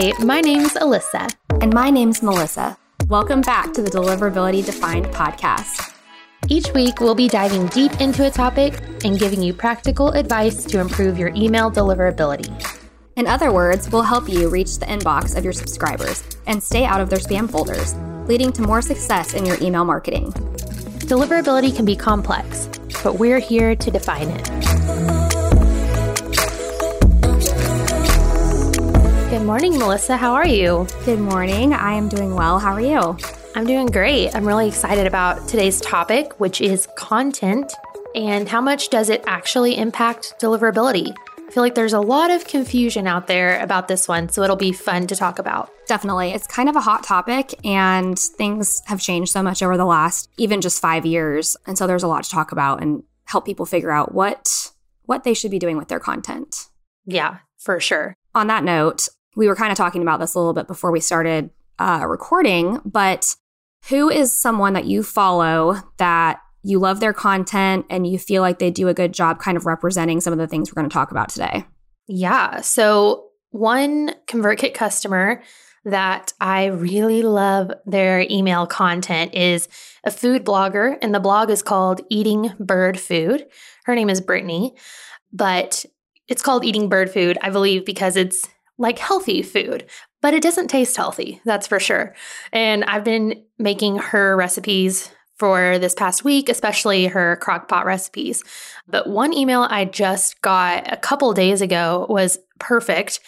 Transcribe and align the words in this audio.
Hi, 0.00 0.12
my 0.22 0.40
name's 0.40 0.74
Alyssa. 0.74 1.28
And 1.60 1.74
my 1.74 1.90
name's 1.90 2.22
Melissa. 2.22 2.78
Welcome 3.08 3.40
back 3.40 3.72
to 3.72 3.82
the 3.82 3.90
Deliverability 3.90 4.64
Defined 4.64 5.06
podcast. 5.06 5.92
Each 6.46 6.72
week, 6.72 7.00
we'll 7.00 7.16
be 7.16 7.26
diving 7.26 7.66
deep 7.66 8.00
into 8.00 8.24
a 8.24 8.30
topic 8.30 8.80
and 9.04 9.18
giving 9.18 9.42
you 9.42 9.52
practical 9.52 10.10
advice 10.10 10.64
to 10.66 10.78
improve 10.78 11.18
your 11.18 11.32
email 11.34 11.68
deliverability. 11.68 12.48
In 13.16 13.26
other 13.26 13.52
words, 13.52 13.90
we'll 13.90 14.02
help 14.02 14.28
you 14.28 14.48
reach 14.48 14.78
the 14.78 14.86
inbox 14.86 15.36
of 15.36 15.42
your 15.42 15.52
subscribers 15.52 16.22
and 16.46 16.62
stay 16.62 16.84
out 16.84 17.00
of 17.00 17.10
their 17.10 17.18
spam 17.18 17.50
folders, 17.50 17.96
leading 18.28 18.52
to 18.52 18.62
more 18.62 18.82
success 18.82 19.34
in 19.34 19.44
your 19.44 19.60
email 19.60 19.84
marketing. 19.84 20.30
Deliverability 21.10 21.74
can 21.74 21.84
be 21.84 21.96
complex, 21.96 22.68
but 23.02 23.18
we're 23.18 23.40
here 23.40 23.74
to 23.74 23.90
define 23.90 24.28
it. 24.28 24.48
Good 29.38 29.46
morning, 29.46 29.78
Melissa. 29.78 30.16
How 30.16 30.34
are 30.34 30.48
you? 30.48 30.84
Good 31.04 31.20
morning. 31.20 31.72
I 31.72 31.92
am 31.92 32.08
doing 32.08 32.34
well. 32.34 32.58
How 32.58 32.72
are 32.72 32.80
you? 32.80 33.16
I'm 33.54 33.66
doing 33.66 33.86
great. 33.86 34.34
I'm 34.34 34.44
really 34.44 34.66
excited 34.66 35.06
about 35.06 35.46
today's 35.46 35.80
topic, 35.80 36.40
which 36.40 36.60
is 36.60 36.88
content 36.96 37.72
and 38.16 38.48
how 38.48 38.60
much 38.60 38.90
does 38.90 39.08
it 39.10 39.22
actually 39.28 39.78
impact 39.78 40.34
deliverability? 40.40 41.14
I 41.38 41.50
feel 41.52 41.62
like 41.62 41.76
there's 41.76 41.92
a 41.92 42.00
lot 42.00 42.32
of 42.32 42.48
confusion 42.48 43.06
out 43.06 43.28
there 43.28 43.60
about 43.60 43.86
this 43.86 44.08
one, 44.08 44.28
so 44.28 44.42
it'll 44.42 44.56
be 44.56 44.72
fun 44.72 45.06
to 45.06 45.14
talk 45.14 45.38
about. 45.38 45.70
Definitely. 45.86 46.32
It's 46.32 46.48
kind 46.48 46.68
of 46.68 46.74
a 46.74 46.80
hot 46.80 47.04
topic, 47.04 47.54
and 47.64 48.18
things 48.18 48.82
have 48.86 49.00
changed 49.00 49.30
so 49.30 49.44
much 49.44 49.62
over 49.62 49.76
the 49.76 49.86
last 49.86 50.28
even 50.36 50.60
just 50.60 50.82
five 50.82 51.06
years. 51.06 51.56
And 51.64 51.78
so 51.78 51.86
there's 51.86 52.02
a 52.02 52.08
lot 52.08 52.24
to 52.24 52.30
talk 52.30 52.50
about 52.50 52.82
and 52.82 53.04
help 53.26 53.46
people 53.46 53.66
figure 53.66 53.92
out 53.92 54.12
what 54.12 54.72
what 55.04 55.22
they 55.22 55.32
should 55.32 55.52
be 55.52 55.60
doing 55.60 55.76
with 55.76 55.86
their 55.86 56.00
content. 56.00 56.70
Yeah, 57.06 57.38
for 57.56 57.78
sure. 57.78 58.16
On 58.34 58.48
that 58.48 58.62
note, 58.62 59.08
we 59.36 59.46
were 59.46 59.56
kind 59.56 59.70
of 59.70 59.78
talking 59.78 60.02
about 60.02 60.20
this 60.20 60.34
a 60.34 60.38
little 60.38 60.54
bit 60.54 60.66
before 60.66 60.90
we 60.90 61.00
started 61.00 61.50
uh, 61.78 62.04
recording, 62.08 62.80
but 62.84 63.36
who 63.88 64.10
is 64.10 64.32
someone 64.32 64.72
that 64.72 64.84
you 64.84 65.02
follow 65.02 65.76
that 65.98 66.40
you 66.62 66.78
love 66.78 67.00
their 67.00 67.12
content 67.12 67.86
and 67.88 68.06
you 68.06 68.18
feel 68.18 68.42
like 68.42 68.58
they 68.58 68.70
do 68.70 68.88
a 68.88 68.94
good 68.94 69.14
job 69.14 69.38
kind 69.38 69.56
of 69.56 69.64
representing 69.66 70.20
some 70.20 70.32
of 70.32 70.38
the 70.38 70.48
things 70.48 70.70
we're 70.70 70.80
going 70.80 70.88
to 70.88 70.92
talk 70.92 71.10
about 71.10 71.28
today? 71.28 71.64
Yeah. 72.06 72.60
So, 72.60 73.26
one 73.50 74.14
ConvertKit 74.26 74.74
customer 74.74 75.42
that 75.84 76.32
I 76.40 76.66
really 76.66 77.22
love 77.22 77.70
their 77.86 78.26
email 78.30 78.66
content 78.66 79.34
is 79.34 79.68
a 80.04 80.10
food 80.10 80.44
blogger, 80.44 80.98
and 81.00 81.14
the 81.14 81.20
blog 81.20 81.50
is 81.50 81.62
called 81.62 82.02
Eating 82.10 82.52
Bird 82.58 83.00
Food. 83.00 83.46
Her 83.84 83.94
name 83.94 84.10
is 84.10 84.20
Brittany, 84.20 84.74
but 85.32 85.86
it's 86.26 86.42
called 86.42 86.64
Eating 86.64 86.88
Bird 86.90 87.10
Food, 87.10 87.38
I 87.40 87.48
believe, 87.50 87.86
because 87.86 88.16
it's 88.16 88.46
like 88.78 88.98
healthy 88.98 89.42
food, 89.42 89.86
but 90.22 90.34
it 90.34 90.42
doesn't 90.42 90.68
taste 90.68 90.96
healthy, 90.96 91.40
that's 91.44 91.66
for 91.66 91.80
sure. 91.80 92.14
And 92.52 92.84
I've 92.84 93.04
been 93.04 93.44
making 93.58 93.98
her 93.98 94.36
recipes 94.36 95.10
for 95.38 95.78
this 95.78 95.94
past 95.94 96.24
week, 96.24 96.48
especially 96.48 97.06
her 97.06 97.36
crock 97.36 97.68
pot 97.68 97.86
recipes. 97.86 98.42
But 98.88 99.08
one 99.08 99.32
email 99.32 99.66
I 99.68 99.84
just 99.84 100.40
got 100.42 100.92
a 100.92 100.96
couple 100.96 101.32
days 101.32 101.60
ago 101.60 102.06
was 102.08 102.38
perfect, 102.58 103.20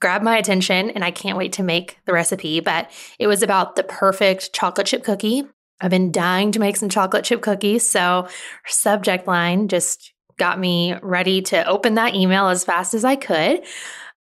grabbed 0.00 0.24
my 0.24 0.38
attention, 0.38 0.90
and 0.90 1.04
I 1.04 1.10
can't 1.10 1.36
wait 1.36 1.52
to 1.54 1.62
make 1.62 1.98
the 2.06 2.12
recipe. 2.12 2.60
But 2.60 2.90
it 3.18 3.26
was 3.26 3.42
about 3.42 3.76
the 3.76 3.84
perfect 3.84 4.52
chocolate 4.54 4.86
chip 4.86 5.04
cookie. 5.04 5.44
I've 5.80 5.90
been 5.90 6.10
dying 6.10 6.52
to 6.52 6.58
make 6.58 6.76
some 6.76 6.88
chocolate 6.88 7.24
chip 7.24 7.42
cookies. 7.42 7.88
So 7.88 8.22
her 8.22 8.70
subject 8.70 9.26
line 9.26 9.68
just 9.68 10.12
got 10.38 10.58
me 10.58 10.94
ready 11.02 11.42
to 11.42 11.66
open 11.66 11.94
that 11.94 12.14
email 12.14 12.48
as 12.48 12.64
fast 12.64 12.94
as 12.94 13.04
I 13.04 13.16
could. 13.16 13.62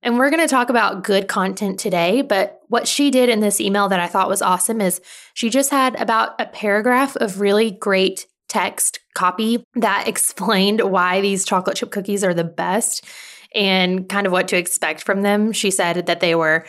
And 0.07 0.19
we're 0.19 0.31
going 0.31 0.41
to 0.41 0.47
talk 0.47 0.71
about 0.71 1.03
good 1.03 1.27
content 1.27 1.81
today. 1.81 2.23
But 2.23 2.61
what 2.69 2.87
she 2.87 3.11
did 3.11 3.29
in 3.29 3.41
this 3.41 3.61
email 3.61 3.89
that 3.89 3.99
I 3.99 4.07
thought 4.07 4.29
was 4.29 4.41
awesome 4.41 4.81
is 4.81 5.01
she 5.35 5.51
just 5.51 5.73
had 5.73 6.01
about 6.01 6.41
a 6.41 6.47
paragraph 6.47 7.17
of 7.17 7.41
really 7.41 7.73
great 7.73 8.28
text 8.49 9.00
copy 9.17 9.65
that 9.75 10.06
explained 10.06 10.81
why 10.81 11.21
these 11.21 11.44
chocolate 11.44 11.77
chip 11.77 11.91
cookies 11.91 12.22
are 12.22 12.34
the 12.34 12.44
best 12.44 13.05
and 13.53 14.09
kind 14.09 14.28
of 14.28 14.33
what 14.33 14.47
to 14.47 14.56
expect 14.56 15.03
from 15.03 15.22
them. 15.22 15.50
She 15.50 15.72
said 15.72 16.06
that 16.06 16.21
they 16.21 16.37
were 16.37 16.65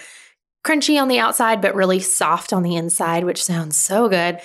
crunchy 0.65 0.99
on 0.99 1.07
the 1.07 1.19
outside, 1.19 1.61
but 1.61 1.75
really 1.75 1.99
soft 1.99 2.53
on 2.53 2.63
the 2.63 2.75
inside, 2.75 3.23
which 3.23 3.43
sounds 3.43 3.77
so 3.77 4.09
good. 4.09 4.41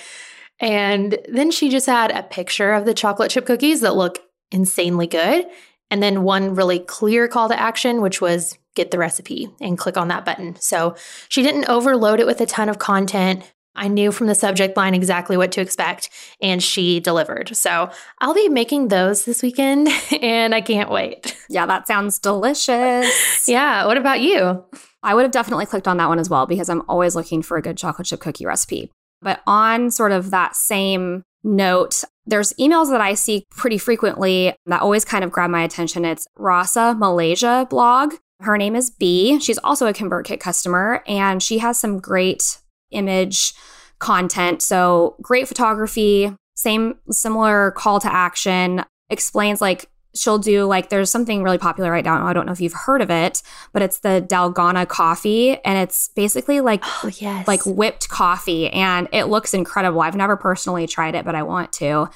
And 0.59 1.17
then 1.27 1.49
she 1.49 1.69
just 1.69 1.87
had 1.87 2.11
a 2.11 2.21
picture 2.21 2.73
of 2.73 2.85
the 2.85 2.93
chocolate 2.93 3.31
chip 3.31 3.47
cookies 3.47 3.81
that 3.81 3.95
look 3.95 4.19
insanely 4.51 5.07
good. 5.07 5.47
And 5.93 6.01
then 6.01 6.23
one 6.23 6.55
really 6.55 6.79
clear 6.79 7.27
call 7.27 7.49
to 7.49 7.59
action, 7.59 8.01
which 8.01 8.19
was 8.19 8.57
get 8.73 8.89
the 8.89 8.97
recipe 8.97 9.47
and 9.61 9.77
click 9.77 9.95
on 9.95 10.07
that 10.07 10.25
button. 10.25 10.55
So 10.59 10.95
she 11.29 11.43
didn't 11.43 11.69
overload 11.69 12.19
it 12.19 12.25
with 12.25 12.41
a 12.41 12.47
ton 12.47 12.67
of 12.67 12.79
content. 12.79 13.43
I 13.75 13.89
knew 13.89 14.11
from 14.11 14.25
the 14.25 14.33
subject 14.33 14.75
line 14.75 14.95
exactly 14.95 15.37
what 15.37 15.51
to 15.51 15.61
expect, 15.61 16.09
and 16.41 16.63
she 16.63 16.99
delivered. 16.99 17.55
So 17.55 17.91
I'll 18.21 18.33
be 18.33 18.49
making 18.49 18.87
those 18.87 19.25
this 19.25 19.43
weekend, 19.43 19.87
and 20.19 20.55
I 20.55 20.61
can't 20.61 20.89
wait. 20.89 21.37
Yeah, 21.47 21.67
that 21.67 21.85
sounds 21.85 22.17
delicious. 22.17 23.43
yeah. 23.47 23.85
What 23.85 23.97
about 23.97 24.21
you? 24.21 24.65
I 25.03 25.13
would 25.13 25.21
have 25.25 25.31
definitely 25.31 25.67
clicked 25.67 25.87
on 25.87 25.97
that 25.97 26.09
one 26.09 26.17
as 26.17 26.27
well 26.27 26.47
because 26.47 26.69
I'm 26.69 26.81
always 26.89 27.15
looking 27.15 27.43
for 27.43 27.57
a 27.57 27.61
good 27.61 27.77
chocolate 27.77 28.07
chip 28.07 28.19
cookie 28.19 28.47
recipe. 28.47 28.89
But 29.21 29.43
on 29.45 29.91
sort 29.91 30.11
of 30.11 30.31
that 30.31 30.55
same 30.55 31.23
note, 31.43 32.03
there's 32.25 32.53
emails 32.53 32.89
that 32.89 33.01
I 33.01 33.15
see 33.15 33.45
pretty 33.51 33.77
frequently 33.77 34.55
that 34.65 34.81
always 34.81 35.03
kind 35.05 35.23
of 35.23 35.31
grab 35.31 35.49
my 35.49 35.63
attention. 35.63 36.05
It's 36.05 36.27
Rasa 36.37 36.95
Malaysia 36.97 37.67
blog. 37.69 38.13
Her 38.39 38.57
name 38.57 38.75
is 38.75 38.89
B. 38.89 39.39
She's 39.39 39.57
also 39.59 39.87
a 39.87 39.93
ConvertKit 39.93 40.39
customer, 40.39 41.03
and 41.07 41.41
she 41.41 41.59
has 41.59 41.79
some 41.79 41.99
great 41.99 42.59
image 42.91 43.53
content. 43.99 44.61
So 44.61 45.15
great 45.21 45.47
photography, 45.47 46.33
same 46.55 46.95
similar 47.09 47.71
call 47.71 47.99
to 48.01 48.13
action, 48.13 48.83
explains 49.09 49.61
like 49.61 49.89
she'll 50.15 50.37
do 50.37 50.65
like 50.65 50.89
there's 50.89 51.09
something 51.09 51.43
really 51.43 51.57
popular 51.57 51.91
right 51.91 52.05
now. 52.05 52.25
I 52.25 52.33
don't 52.33 52.45
know 52.45 52.51
if 52.51 52.61
you've 52.61 52.73
heard 52.73 53.01
of 53.01 53.09
it, 53.09 53.41
but 53.71 53.81
it's 53.81 53.99
the 53.99 54.25
Dalgona 54.27 54.87
coffee 54.87 55.57
and 55.63 55.77
it's 55.77 56.09
basically 56.09 56.61
like 56.61 56.83
oh, 56.85 57.11
yes. 57.17 57.47
like 57.47 57.65
whipped 57.65 58.09
coffee 58.09 58.69
and 58.69 59.07
it 59.11 59.25
looks 59.25 59.53
incredible. 59.53 60.01
I've 60.01 60.15
never 60.15 60.37
personally 60.37 60.87
tried 60.87 61.15
it, 61.15 61.25
but 61.25 61.35
I 61.35 61.43
want 61.43 61.73
to. 61.73 62.09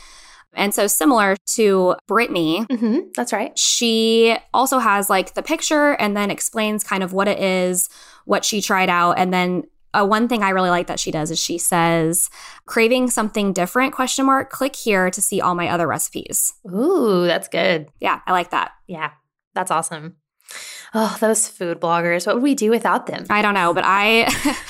And 0.54 0.74
so, 0.74 0.88
similar 0.88 1.36
to 1.54 1.96
Brittany, 2.08 2.66
mm-hmm, 2.70 3.10
that's 3.16 3.32
right. 3.32 3.58
She 3.58 4.36
also 4.54 4.80
has 4.80 5.10
like 5.10 5.36
the 5.36 5.44
picture 5.44 5.92
and 5.94 6.18
then 6.18 6.32
explains 6.32 6.84
kind 6.84 7.04
of 7.04 7.14
what 7.14 7.28
it 7.28 7.40
is, 7.40 7.90
what 8.26 8.44
she 8.44 8.62
tried 8.62 8.90
out, 8.90 9.20
and 9.20 9.32
then 9.32 9.66
uh, 9.98 10.06
one 10.06 10.28
thing 10.28 10.44
I 10.44 10.50
really 10.50 10.70
like 10.70 10.88
that 10.88 11.00
she 11.00 11.12
does 11.12 11.32
is 11.32 11.40
she 11.40 11.58
says, 11.58 12.30
"Craving 12.66 13.10
something 13.10 13.54
different?" 13.54 13.94
Question 13.94 14.26
mark. 14.26 14.50
Click 14.50 14.76
here 14.76 15.10
to 15.10 15.22
see 15.22 15.42
all 15.42 15.56
my 15.56 15.70
other 15.70 15.88
recipes. 15.88 16.54
Ooh, 16.70 17.26
that's 17.26 17.48
good. 17.48 17.88
Yeah, 18.00 18.22
I 18.28 18.32
like 18.32 18.52
that. 18.52 18.72
Yeah, 18.88 19.12
that's 19.54 19.72
awesome. 19.72 20.18
Oh, 20.94 21.18
those 21.20 21.48
food 21.48 21.82
bloggers. 21.82 22.26
What 22.26 22.36
would 22.36 22.44
we 22.44 22.56
do 22.56 22.70
without 22.70 23.08
them? 23.08 23.26
I 23.30 23.42
don't 23.42 23.54
know, 23.54 23.74
but 23.74 23.84
I 23.86 24.28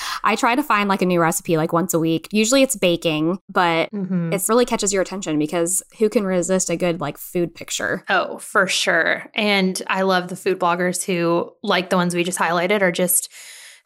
I 0.24 0.36
try 0.36 0.56
to 0.56 0.64
find 0.64 0.90
like 0.90 1.02
a 1.02 1.06
new 1.06 1.22
recipe 1.22 1.58
like 1.58 1.74
once 1.74 1.94
a 1.94 2.00
week. 2.00 2.28
Usually 2.32 2.64
it's 2.64 2.76
baking, 2.76 3.40
but 3.50 3.92
mm-hmm. 3.92 4.34
it 4.34 4.44
really 4.50 4.66
catches 4.66 4.92
your 4.92 5.02
attention 5.02 5.38
because 5.38 5.84
who 6.00 6.10
can 6.10 6.26
resist 6.26 6.70
a 6.70 6.76
good 6.76 7.00
like 7.00 7.18
food 7.18 7.54
picture? 7.54 8.04
Oh, 8.10 8.40
for 8.40 8.68
sure. 8.68 9.30
And 9.36 9.82
I 9.88 10.02
love 10.02 10.30
the 10.30 10.36
food 10.36 10.60
bloggers 10.60 11.04
who 11.04 11.54
like 11.62 11.90
the 11.90 11.98
ones 11.98 12.16
we 12.16 12.24
just 12.24 12.40
highlighted 12.40 12.82
are 12.82 12.92
just 12.92 13.32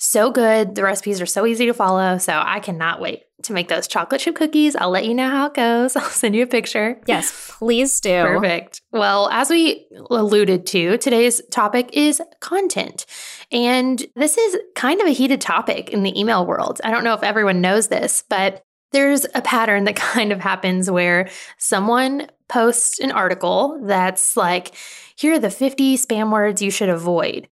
so 0.02 0.32
good. 0.32 0.74
The 0.74 0.84
recipes 0.84 1.22
are 1.22 1.28
so 1.28 1.46
easy 1.46 1.68
to 1.68 1.74
follow. 1.74 2.18
So 2.18 2.42
I 2.44 2.60
cannot 2.60 3.00
wait 3.00 3.24
to 3.44 3.54
make 3.54 3.68
those 3.68 3.88
chocolate 3.88 4.22
chip 4.22 4.36
cookies. 4.36 4.76
I'll 4.76 4.90
let 4.90 5.06
you 5.06 5.14
know 5.14 5.30
how 5.30 5.48
it 5.48 5.54
goes. 5.54 5.96
I'll 5.96 6.10
send 6.10 6.36
you 6.36 6.44
a 6.44 6.48
picture. 6.48 7.00
Yes, 7.06 7.54
please 7.58 8.00
do. 8.02 8.24
Perfect. 8.24 8.82
Well, 8.92 9.30
as 9.30 9.52
we 9.52 9.88
alluded 10.10 10.66
to, 10.68 10.98
today's 10.98 11.42
topic 11.52 11.92
is 11.94 12.20
content. 12.40 13.06
And 13.52 14.04
this 14.16 14.38
is 14.38 14.58
kind 14.76 15.02
of 15.02 15.08
a 15.08 15.12
heated 15.12 15.40
topic 15.40 15.90
in 15.90 16.02
the 16.02 16.20
email 16.20 16.47
world. 16.47 16.82
I 16.84 16.90
don't 16.90 17.04
know 17.04 17.14
if 17.14 17.24
everyone 17.24 17.62
knows 17.62 17.90
this, 17.90 18.24
but 18.28 18.64
there's 18.92 19.26
a 19.36 19.42
pattern 19.42 19.84
that 19.84 19.96
kind 19.97 20.32
of 20.32 20.40
happens 20.40 20.90
where 20.90 21.30
someone 21.59 22.28
posts 22.50 23.00
an 23.00 23.12
article 23.12 23.80
that's 23.84 24.36
like, 24.36 24.76
here 25.16 25.34
are 25.34 25.40
the 25.40 25.52
50 25.52 25.96
spam 25.97 26.32
words 26.32 26.62
you 26.62 26.72
should 26.72 26.90
avoid. 26.90 27.47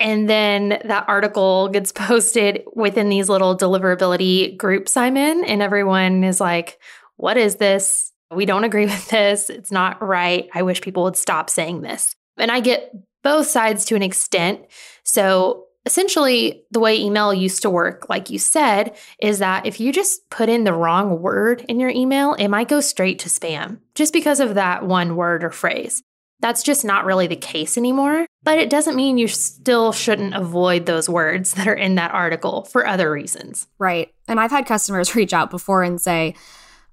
And 0.00 0.28
then 0.28 0.80
that 0.84 1.08
article 1.08 1.68
gets 1.68 1.92
posted 1.92 2.64
within 2.74 3.08
these 3.08 3.28
little 3.28 3.56
deliverability 3.56 4.56
groups 4.56 4.96
I'm 4.96 5.16
in, 5.16 5.44
and 5.44 5.62
everyone 5.62 6.24
is 6.24 6.40
like, 6.40 6.78
What 7.16 7.36
is 7.36 7.56
this? 7.56 8.12
We 8.30 8.46
don't 8.46 8.64
agree 8.64 8.86
with 8.86 9.08
this. 9.08 9.50
It's 9.50 9.72
not 9.72 10.02
right. 10.02 10.48
I 10.54 10.62
wish 10.62 10.80
people 10.80 11.04
would 11.04 11.16
stop 11.16 11.50
saying 11.50 11.82
this. 11.82 12.14
And 12.36 12.50
I 12.50 12.60
get 12.60 12.92
both 13.22 13.48
sides 13.48 13.84
to 13.86 13.96
an 13.96 14.02
extent. 14.02 14.60
So 15.02 15.64
essentially, 15.84 16.64
the 16.70 16.80
way 16.80 17.00
email 17.00 17.32
used 17.32 17.62
to 17.62 17.70
work, 17.70 18.08
like 18.08 18.30
you 18.30 18.38
said, 18.38 18.96
is 19.20 19.38
that 19.38 19.66
if 19.66 19.80
you 19.80 19.92
just 19.92 20.28
put 20.30 20.48
in 20.48 20.64
the 20.64 20.72
wrong 20.72 21.20
word 21.20 21.64
in 21.68 21.80
your 21.80 21.90
email, 21.90 22.34
it 22.34 22.48
might 22.48 22.68
go 22.68 22.80
straight 22.80 23.18
to 23.20 23.28
spam 23.28 23.78
just 23.94 24.12
because 24.12 24.38
of 24.38 24.54
that 24.54 24.84
one 24.84 25.16
word 25.16 25.42
or 25.42 25.50
phrase. 25.50 26.02
That's 26.40 26.62
just 26.62 26.84
not 26.84 27.04
really 27.04 27.26
the 27.26 27.36
case 27.36 27.76
anymore. 27.76 28.26
But 28.42 28.58
it 28.58 28.70
doesn't 28.70 28.96
mean 28.96 29.18
you 29.18 29.28
still 29.28 29.92
shouldn't 29.92 30.34
avoid 30.34 30.86
those 30.86 31.08
words 31.08 31.54
that 31.54 31.66
are 31.66 31.74
in 31.74 31.96
that 31.96 32.14
article 32.14 32.64
for 32.64 32.86
other 32.86 33.10
reasons. 33.10 33.66
Right. 33.78 34.12
And 34.26 34.38
I've 34.38 34.50
had 34.50 34.66
customers 34.66 35.14
reach 35.14 35.32
out 35.32 35.50
before 35.50 35.82
and 35.82 36.00
say, 36.00 36.34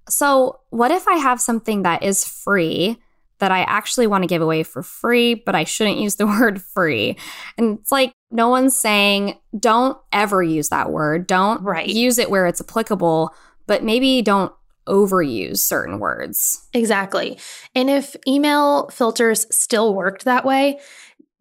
So, 0.09 0.59
what 0.69 0.92
if 0.92 1.07
I 1.07 1.15
have 1.15 1.39
something 1.39 1.83
that 1.83 2.03
is 2.03 2.25
free 2.25 2.97
that 3.39 3.51
I 3.51 3.63
actually 3.63 4.07
want 4.07 4.24
to 4.24 4.27
give 4.27 4.42
away 4.42 4.63
for 4.63 4.81
free, 4.81 5.36
but 5.36 5.56
I 5.56 5.65
shouldn't 5.65 6.00
use 6.00 6.15
the 6.15 6.25
word 6.39 6.62
free? 6.62 7.18
And 7.57 7.80
it's 7.80 7.91
like, 7.91 8.13
no 8.31 8.50
one's 8.50 8.75
saying 8.75 9.39
don't 9.57 9.98
ever 10.12 10.44
use 10.44 10.69
that 10.69 10.91
word. 10.91 11.27
Don't 11.27 11.62
right. 11.62 11.88
use 11.88 12.18
it 12.18 12.30
where 12.30 12.48
it's 12.48 12.62
applicable, 12.62 13.33
but 13.68 13.83
maybe 13.83 14.21
don't 14.21 14.51
overuse 14.88 15.58
certain 15.58 16.00
words. 16.00 16.68
Exactly. 16.74 17.38
And 17.74 17.90
if 17.90 18.16
email 18.28 18.88
filters 18.90 19.46
still 19.56 19.94
worked 19.94 20.26
that 20.26 20.46
way, 20.46 20.80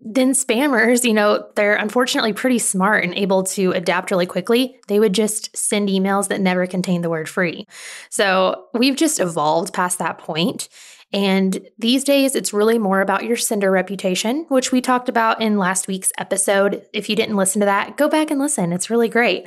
then 0.07 0.33
spammers, 0.33 1.03
you 1.05 1.15
know, 1.15 1.49
they're 1.57 1.77
unfortunately 1.77 2.35
pretty 2.35 2.59
smart 2.59 3.05
and 3.05 3.15
able 3.15 3.43
to 3.43 3.73
adapt 3.73 4.11
really 4.11 4.27
quickly. 4.27 4.79
They 4.87 5.01
would 5.01 5.15
just 5.15 5.57
send 5.57 5.89
emails 5.89 6.29
that 6.29 6.43
never 6.43 6.67
contain 6.67 7.01
the 7.01 7.09
word 7.09 7.29
free. 7.29 7.67
So 8.11 8.67
we've 8.75 8.97
just 8.97 9.19
evolved 9.19 9.73
past 9.73 9.99
that 10.01 10.19
point. 10.19 10.69
And 11.15 11.65
these 11.79 12.03
days, 12.03 12.35
it's 12.35 12.53
really 12.53 12.77
more 12.77 13.01
about 13.01 13.23
your 13.23 13.37
sender 13.37 13.71
reputation, 13.71 14.47
which 14.49 14.73
we 14.73 14.81
talked 14.81 15.09
about 15.09 15.41
in 15.41 15.59
last 15.59 15.87
week's 15.87 16.11
episode. 16.19 16.85
If 16.93 17.09
you 17.09 17.15
didn't 17.15 17.37
listen 17.37 17.61
to 17.61 17.67
that, 17.67 17.97
go 17.97 18.09
back 18.09 18.33
and 18.33 18.41
listen. 18.41 18.73
It's 18.73 18.91
really 18.91 19.09
great. 19.09 19.47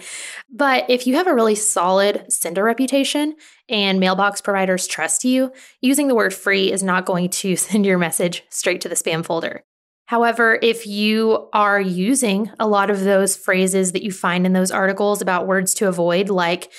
But 0.50 0.90
if 0.90 1.06
you 1.06 1.16
have 1.16 1.28
a 1.28 1.36
really 1.36 1.56
solid 1.56 2.31
sender 2.31 2.64
reputation 2.64 3.36
and 3.68 4.00
mailbox 4.00 4.40
providers 4.40 4.88
trust 4.88 5.25
you, 5.25 5.52
using 5.81 6.08
the 6.08 6.16
word 6.16 6.34
free 6.34 6.72
is 6.72 6.84
not 6.84 7.06
going 7.06 7.30
to 7.31 7.56
send 7.58 7.86
your 7.86 7.98
message 7.98 8.44
straight 8.50 8.80
to 8.81 8.90
the 8.90 8.96
spam 8.96 9.25
folder. 9.25 9.66
However, 10.06 10.58
if 10.62 10.88
you 10.88 11.50
are 11.52 11.81
using 11.81 12.50
a 12.62 12.68
lot 12.68 12.90
of 12.90 13.02
those 13.02 13.36
phrases 13.36 13.92
that 13.92 14.04
you 14.04 14.13
find 14.13 14.46
in 14.46 14.54
those 14.54 14.72
articles 14.72 15.22
about 15.22 15.48
words 15.48 15.74
to 15.74 15.90
avoid, 15.90 16.30
like 16.30 16.72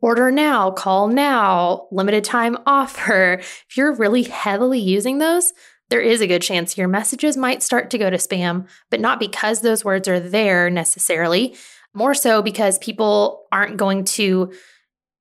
order 0.00 0.30
now, 0.30 0.70
call 0.70 1.08
now, 1.08 1.86
limited 1.90 2.24
time 2.24 2.56
offer, 2.66 3.34
if 3.34 3.76
you're 3.76 3.94
really 3.94 4.22
heavily 4.22 4.78
using 4.78 5.18
those, 5.18 5.52
there 5.90 6.00
is 6.00 6.20
a 6.20 6.26
good 6.26 6.42
chance 6.42 6.78
your 6.78 6.88
messages 6.88 7.36
might 7.36 7.62
start 7.62 7.90
to 7.90 7.98
go 7.98 8.08
to 8.08 8.16
spam, 8.16 8.66
but 8.90 9.00
not 9.00 9.18
because 9.18 9.60
those 9.60 9.84
words 9.84 10.08
are 10.08 10.20
there 10.20 10.70
necessarily, 10.70 11.56
more 11.92 12.14
so 12.14 12.42
because 12.42 12.78
people 12.78 13.46
aren't 13.50 13.76
going 13.76 14.04
to 14.04 14.52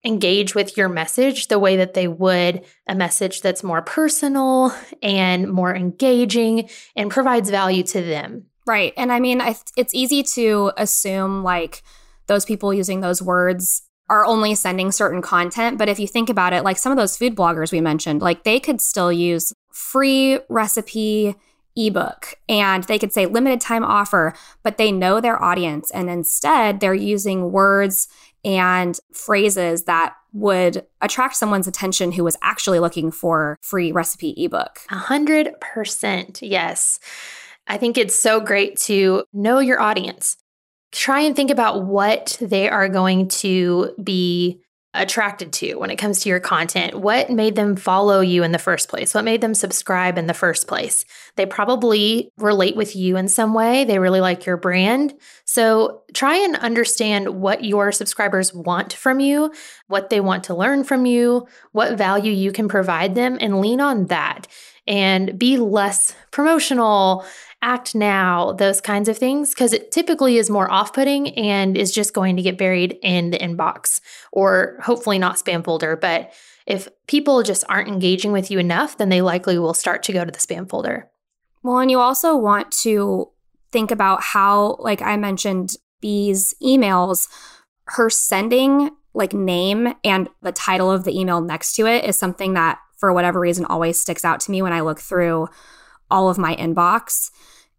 engage 0.06 0.56
with 0.56 0.78
your 0.78 0.88
message 0.88 1.48
the 1.48 1.60
way 1.60 1.76
that 1.78 1.94
they 1.94 2.08
would 2.08 2.64
a 2.88 2.96
message 2.96 3.42
that's 3.42 3.64
more 3.64 3.82
personal 3.82 4.74
and 5.02 5.52
more 5.52 5.76
engaging 5.76 6.70
and 6.96 7.12
provides 7.12 7.50
value 7.50 7.84
to 7.84 8.02
them. 8.02 8.46
Right. 8.66 8.94
And 8.96 9.12
I 9.12 9.20
mean, 9.20 9.42
I, 9.42 9.56
it's 9.76 9.94
easy 9.94 10.24
to 10.36 10.72
assume 10.78 11.44
like 11.44 11.84
those 12.28 12.46
people 12.46 12.74
using 12.74 13.02
those 13.02 13.22
words 13.22 13.82
are 14.10 14.26
only 14.26 14.56
sending 14.56 14.92
certain 14.92 15.22
content. 15.22 15.78
But 15.78 15.90
if 15.90 16.00
you 16.00 16.08
think 16.08 16.30
about 16.30 16.54
it, 16.54 16.64
like 16.64 16.78
some 16.78 16.92
of 16.92 16.98
those 16.98 17.18
food 17.18 17.36
bloggers 17.36 17.72
we 17.72 17.82
mentioned, 17.82 18.22
like 18.22 18.44
they 18.44 18.60
could 18.60 18.82
still 18.82 19.12
use 19.12 19.54
free 19.72 20.40
recipe 20.50 21.36
ebook 21.76 22.36
and 22.50 22.84
they 22.86 23.00
could 23.00 23.14
say 23.14 23.26
limited 23.26 23.62
time 23.62 23.84
offer, 23.84 24.34
but 24.64 24.78
they 24.78 24.92
know 24.92 25.22
their 25.22 25.42
audience. 25.42 25.92
And 25.92 26.10
instead, 26.10 26.80
they're 26.80 26.94
using 26.94 27.52
words 27.52 28.08
and 28.44 29.00
phrases 29.14 29.84
that 29.84 30.16
would 30.34 30.86
attract 31.02 31.36
someone's 31.36 31.68
attention 31.68 32.12
who 32.12 32.24
was 32.24 32.38
actually 32.42 32.80
looking 32.80 33.12
for 33.12 33.58
free 33.62 33.92
recipe 33.92 34.34
ebook. 34.38 34.80
A 34.90 34.96
hundred 34.96 35.54
percent. 35.60 36.42
Yes. 36.42 37.00
I 37.68 37.78
think 37.78 37.98
it's 37.98 38.20
so 38.20 38.40
great 38.40 38.78
to 38.82 39.24
know 39.34 39.60
your 39.60 39.80
audience 39.80 40.38
try 40.92 41.22
and 41.22 41.36
think 41.36 41.52
about 41.52 41.86
what 41.86 42.38
they 42.42 42.70
are 42.70 42.90
going 42.90 43.28
to 43.28 43.94
be 44.02 44.62
attracted 44.96 45.54
to 45.54 45.76
when 45.76 45.92
it 45.92 45.98
comes 45.98 46.22
to 46.22 46.30
your 46.30 46.40
content. 46.40 47.00
What 47.00 47.30
made 47.30 47.56
them 47.56 47.76
follow 47.76 48.22
you 48.22 48.42
in 48.42 48.52
the 48.52 48.58
first 48.58 48.90
place? 48.90 49.14
What 49.14 49.24
made 49.24 49.40
them 49.40 49.54
subscribe 49.54 50.18
in 50.18 50.26
the 50.26 50.34
first 50.34 50.68
place? 50.68 51.06
They 51.36 51.46
probably 51.46 52.32
relate 52.38 52.76
with 52.76 52.96
you 52.96 53.16
in 53.16 53.28
some 53.28 53.54
way. 53.54 53.86
They 53.86 54.00
really 54.00 54.20
like 54.20 54.48
your 54.48 54.58
brand. 54.58 55.14
So 55.46 56.02
try 56.14 56.38
and 56.38 56.56
understand 56.56 57.30
what 57.40 57.64
your 57.64 57.92
subscribers 57.92 58.52
want 58.52 58.94
from 58.94 59.20
you, 59.20 59.54
what 59.88 60.10
they 60.10 60.22
want 60.22 60.46
to 60.46 60.56
learn 60.56 60.84
from 60.84 61.06
you, 61.06 61.48
what 61.72 61.98
value 61.98 62.32
you 62.32 62.52
can 62.52 62.68
provide 62.68 63.14
them, 63.14 63.38
and 63.40 63.62
lean 63.62 63.82
on 63.82 64.08
that 64.08 64.48
and 64.88 65.38
be 65.38 65.58
less 65.58 66.16
promotional 66.32 67.24
act 67.62 67.94
now, 67.94 68.54
those 68.54 68.80
kinds 68.82 69.10
of 69.10 69.18
things, 69.18 69.50
because 69.54 69.74
it 69.74 69.92
typically 69.92 70.38
is 70.38 70.50
more 70.50 70.72
off 70.72 70.94
putting 70.94 71.30
and 71.38 71.78
is 71.78 71.92
just 71.92 72.14
going 72.14 72.36
to 72.38 72.42
get 72.42 72.58
buried 72.58 72.98
in 73.02 73.32
the 73.32 73.38
inbox 73.38 74.00
or 74.32 74.80
hopefully 74.82 75.20
not 75.20 75.36
spam 75.36 75.64
folder. 75.64 75.96
But 75.96 76.34
if 76.66 76.88
people 77.08 77.44
just 77.44 77.64
aren't 77.68 77.90
engaging 77.90 78.32
with 78.32 78.50
you 78.50 78.60
enough, 78.60 78.98
then 78.98 79.10
they 79.10 79.22
likely 79.22 79.60
will 79.60 79.74
start 79.74 80.04
to 80.04 80.14
go 80.14 80.24
to 80.24 80.32
the 80.32 80.38
spam 80.38 80.70
folder. 80.70 81.10
Well, 81.64 81.80
and 81.80 81.92
you 81.92 82.00
also 82.00 82.38
want 82.38 82.72
to 82.84 83.30
think 83.72 83.92
about 83.92 84.24
how, 84.24 84.78
like 84.80 85.02
I 85.02 85.18
mentioned, 85.18 85.74
these 86.02 86.54
emails, 86.64 87.28
her 87.86 88.10
sending 88.10 88.92
like 89.14 89.34
name 89.34 89.96
and 90.04 90.30
the 90.42 90.52
title 90.52 90.92
of 90.92 91.04
the 91.04 91.20
email 91.20 91.42
next 91.42 91.74
to 91.74 91.88
it 91.88 92.06
is 92.06 92.16
something 92.16 92.54
that, 92.54 92.80
for 92.98 93.12
whatever 93.12 93.40
reason, 93.40 93.66
always 93.66 94.00
sticks 94.00 94.24
out 94.24 94.40
to 94.42 94.52
me 94.52 94.62
when 94.62 94.72
I 94.72 94.82
look 94.82 95.00
through 95.00 95.48
all 96.10 96.30
of 96.30 96.38
my 96.38 96.56
inbox. 96.56 97.32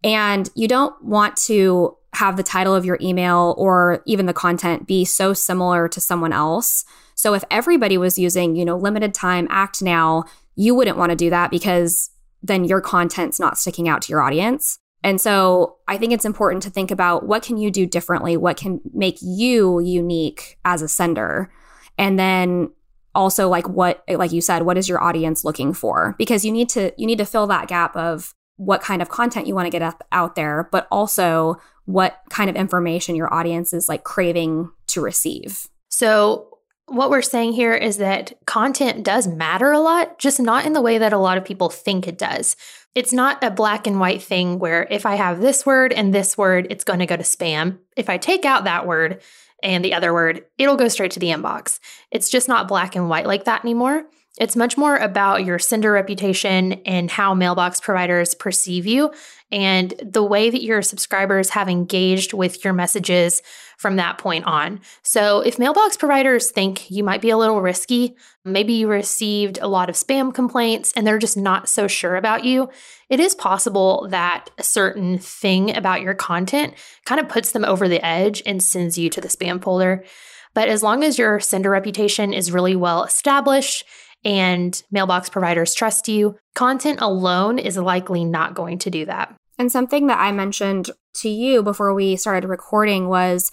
And 0.03 0.49
you 0.55 0.67
don't 0.67 1.01
want 1.03 1.35
to 1.37 1.95
have 2.13 2.37
the 2.37 2.43
title 2.43 2.75
of 2.75 2.85
your 2.85 2.97
email 3.01 3.55
or 3.57 4.03
even 4.05 4.25
the 4.25 4.33
content 4.33 4.87
be 4.87 5.05
so 5.05 5.33
similar 5.33 5.87
to 5.87 6.01
someone 6.01 6.33
else. 6.33 6.83
So 7.15 7.33
if 7.33 7.43
everybody 7.49 7.97
was 7.97 8.17
using, 8.17 8.55
you 8.55 8.65
know, 8.65 8.77
limited 8.77 9.13
time 9.13 9.47
act 9.49 9.81
now, 9.81 10.25
you 10.55 10.75
wouldn't 10.75 10.97
want 10.97 11.11
to 11.11 11.15
do 11.15 11.29
that 11.29 11.51
because 11.51 12.09
then 12.43 12.65
your 12.65 12.81
content's 12.81 13.39
not 13.39 13.57
sticking 13.57 13.87
out 13.87 14.01
to 14.01 14.09
your 14.09 14.21
audience. 14.21 14.77
And 15.03 15.19
so 15.19 15.77
I 15.87 15.97
think 15.97 16.13
it's 16.13 16.25
important 16.25 16.63
to 16.63 16.69
think 16.69 16.91
about 16.91 17.25
what 17.25 17.43
can 17.43 17.57
you 17.57 17.71
do 17.71 17.85
differently? 17.85 18.37
What 18.37 18.57
can 18.57 18.81
make 18.93 19.17
you 19.21 19.79
unique 19.79 20.59
as 20.65 20.81
a 20.81 20.87
sender? 20.87 21.51
And 21.97 22.19
then 22.19 22.71
also 23.13 23.49
like 23.49 23.67
what 23.67 24.03
like 24.07 24.31
you 24.31 24.41
said, 24.41 24.63
what 24.63 24.77
is 24.77 24.87
your 24.87 25.01
audience 25.01 25.43
looking 25.43 25.73
for? 25.73 26.15
Because 26.17 26.45
you 26.45 26.51
need 26.51 26.69
to 26.69 26.91
you 26.97 27.05
need 27.05 27.17
to 27.17 27.25
fill 27.25 27.47
that 27.47 27.67
gap 27.67 27.95
of 27.95 28.33
what 28.57 28.81
kind 28.81 29.01
of 29.01 29.09
content 29.09 29.47
you 29.47 29.55
want 29.55 29.65
to 29.65 29.71
get 29.71 29.81
up, 29.81 30.05
out 30.11 30.35
there, 30.35 30.69
but 30.71 30.87
also 30.91 31.59
what 31.85 32.19
kind 32.29 32.49
of 32.49 32.55
information 32.55 33.15
your 33.15 33.33
audience 33.33 33.73
is 33.73 33.89
like 33.89 34.03
craving 34.03 34.69
to 34.87 35.01
receive. 35.01 35.67
So, 35.89 36.47
what 36.85 37.09
we're 37.09 37.21
saying 37.21 37.53
here 37.53 37.73
is 37.73 37.97
that 37.97 38.33
content 38.45 39.03
does 39.03 39.25
matter 39.25 39.71
a 39.71 39.79
lot, 39.79 40.19
just 40.19 40.41
not 40.41 40.65
in 40.65 40.73
the 40.73 40.81
way 40.81 40.97
that 40.97 41.13
a 41.13 41.17
lot 41.17 41.37
of 41.37 41.45
people 41.45 41.69
think 41.69 42.05
it 42.05 42.17
does. 42.17 42.55
It's 42.93 43.13
not 43.13 43.41
a 43.41 43.49
black 43.49 43.87
and 43.87 43.99
white 43.99 44.21
thing 44.21 44.59
where 44.59 44.87
if 44.91 45.05
I 45.05 45.15
have 45.15 45.39
this 45.39 45.65
word 45.65 45.93
and 45.93 46.13
this 46.13 46.37
word, 46.37 46.67
it's 46.69 46.83
going 46.83 46.99
to 46.99 47.05
go 47.05 47.15
to 47.15 47.23
spam. 47.23 47.79
If 47.95 48.09
I 48.09 48.17
take 48.17 48.43
out 48.43 48.65
that 48.65 48.85
word 48.85 49.21
and 49.63 49.83
the 49.83 49.93
other 49.93 50.13
word, 50.13 50.45
it'll 50.57 50.75
go 50.75 50.87
straight 50.87 51.11
to 51.11 51.19
the 51.19 51.27
inbox. 51.27 51.79
It's 52.11 52.29
just 52.29 52.47
not 52.47 52.67
black 52.67 52.95
and 52.95 53.09
white 53.09 53.27
like 53.27 53.45
that 53.45 53.63
anymore. 53.63 54.05
It's 54.37 54.55
much 54.55 54.77
more 54.77 54.95
about 54.95 55.43
your 55.45 55.59
sender 55.59 55.91
reputation 55.91 56.73
and 56.85 57.11
how 57.11 57.33
mailbox 57.33 57.81
providers 57.81 58.33
perceive 58.33 58.85
you 58.85 59.11
and 59.51 59.93
the 60.01 60.23
way 60.23 60.49
that 60.49 60.63
your 60.63 60.81
subscribers 60.81 61.49
have 61.49 61.67
engaged 61.67 62.31
with 62.31 62.63
your 62.63 62.73
messages 62.73 63.41
from 63.77 63.97
that 63.97 64.17
point 64.17 64.45
on. 64.45 64.79
So, 65.03 65.41
if 65.41 65.59
mailbox 65.59 65.97
providers 65.97 66.49
think 66.49 66.89
you 66.89 67.03
might 67.03 67.19
be 67.19 67.29
a 67.29 67.37
little 67.37 67.61
risky, 67.61 68.15
maybe 68.45 68.71
you 68.73 68.87
received 68.87 69.59
a 69.61 69.67
lot 69.67 69.89
of 69.89 69.95
spam 69.95 70.33
complaints 70.33 70.93
and 70.95 71.05
they're 71.05 71.17
just 71.17 71.35
not 71.35 71.67
so 71.67 71.87
sure 71.87 72.15
about 72.15 72.45
you, 72.45 72.69
it 73.09 73.19
is 73.19 73.35
possible 73.35 74.07
that 74.11 74.49
a 74.57 74.63
certain 74.63 75.17
thing 75.17 75.75
about 75.75 76.01
your 76.01 76.13
content 76.13 76.73
kind 77.05 77.19
of 77.19 77.27
puts 77.27 77.51
them 77.51 77.65
over 77.65 77.89
the 77.89 78.03
edge 78.05 78.41
and 78.45 78.63
sends 78.63 78.97
you 78.97 79.09
to 79.09 79.19
the 79.19 79.27
spam 79.27 79.61
folder. 79.61 80.05
But 80.53 80.69
as 80.69 80.83
long 80.83 81.03
as 81.03 81.17
your 81.17 81.39
sender 81.39 81.69
reputation 81.69 82.33
is 82.33 82.51
really 82.51 82.75
well 82.75 83.03
established 83.03 83.83
and 84.23 84.81
mailbox 84.91 85.29
providers 85.29 85.73
trust 85.73 86.07
you, 86.07 86.37
content 86.55 86.99
alone 87.01 87.59
is 87.59 87.77
likely 87.77 88.23
not 88.23 88.53
going 88.53 88.77
to 88.79 88.89
do 88.89 89.05
that. 89.05 89.35
And 89.57 89.71
something 89.71 90.07
that 90.07 90.19
I 90.19 90.31
mentioned 90.31 90.91
to 91.15 91.29
you 91.29 91.63
before 91.63 91.93
we 91.93 92.15
started 92.15 92.47
recording 92.47 93.07
was 93.07 93.51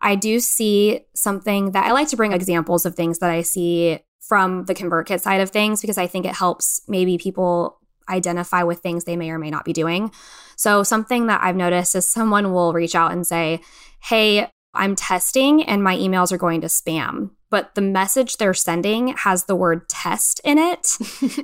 I 0.00 0.14
do 0.14 0.40
see 0.40 1.00
something 1.14 1.72
that 1.72 1.86
I 1.86 1.92
like 1.92 2.08
to 2.08 2.16
bring 2.16 2.32
examples 2.32 2.86
of 2.86 2.94
things 2.94 3.18
that 3.18 3.30
I 3.30 3.42
see 3.42 4.00
from 4.20 4.64
the 4.66 4.74
ConvertKit 4.74 5.20
side 5.20 5.40
of 5.40 5.50
things 5.50 5.80
because 5.80 5.98
I 5.98 6.06
think 6.06 6.24
it 6.24 6.34
helps 6.34 6.82
maybe 6.88 7.18
people 7.18 7.78
identify 8.08 8.62
with 8.62 8.80
things 8.80 9.04
they 9.04 9.16
may 9.16 9.30
or 9.30 9.38
may 9.38 9.50
not 9.50 9.64
be 9.64 9.72
doing. 9.72 10.12
So, 10.56 10.82
something 10.82 11.26
that 11.26 11.42
I've 11.42 11.56
noticed 11.56 11.94
is 11.94 12.08
someone 12.08 12.52
will 12.52 12.72
reach 12.72 12.94
out 12.94 13.12
and 13.12 13.26
say, 13.26 13.60
Hey, 14.02 14.48
I'm 14.74 14.94
testing 14.94 15.62
and 15.64 15.82
my 15.82 15.96
emails 15.96 16.32
are 16.32 16.38
going 16.38 16.60
to 16.60 16.68
spam. 16.68 17.30
But 17.50 17.74
the 17.74 17.80
message 17.80 18.36
they're 18.36 18.54
sending 18.54 19.08
has 19.08 19.44
the 19.44 19.56
word 19.56 19.88
test 19.88 20.40
in 20.44 20.58
it. 20.58 20.96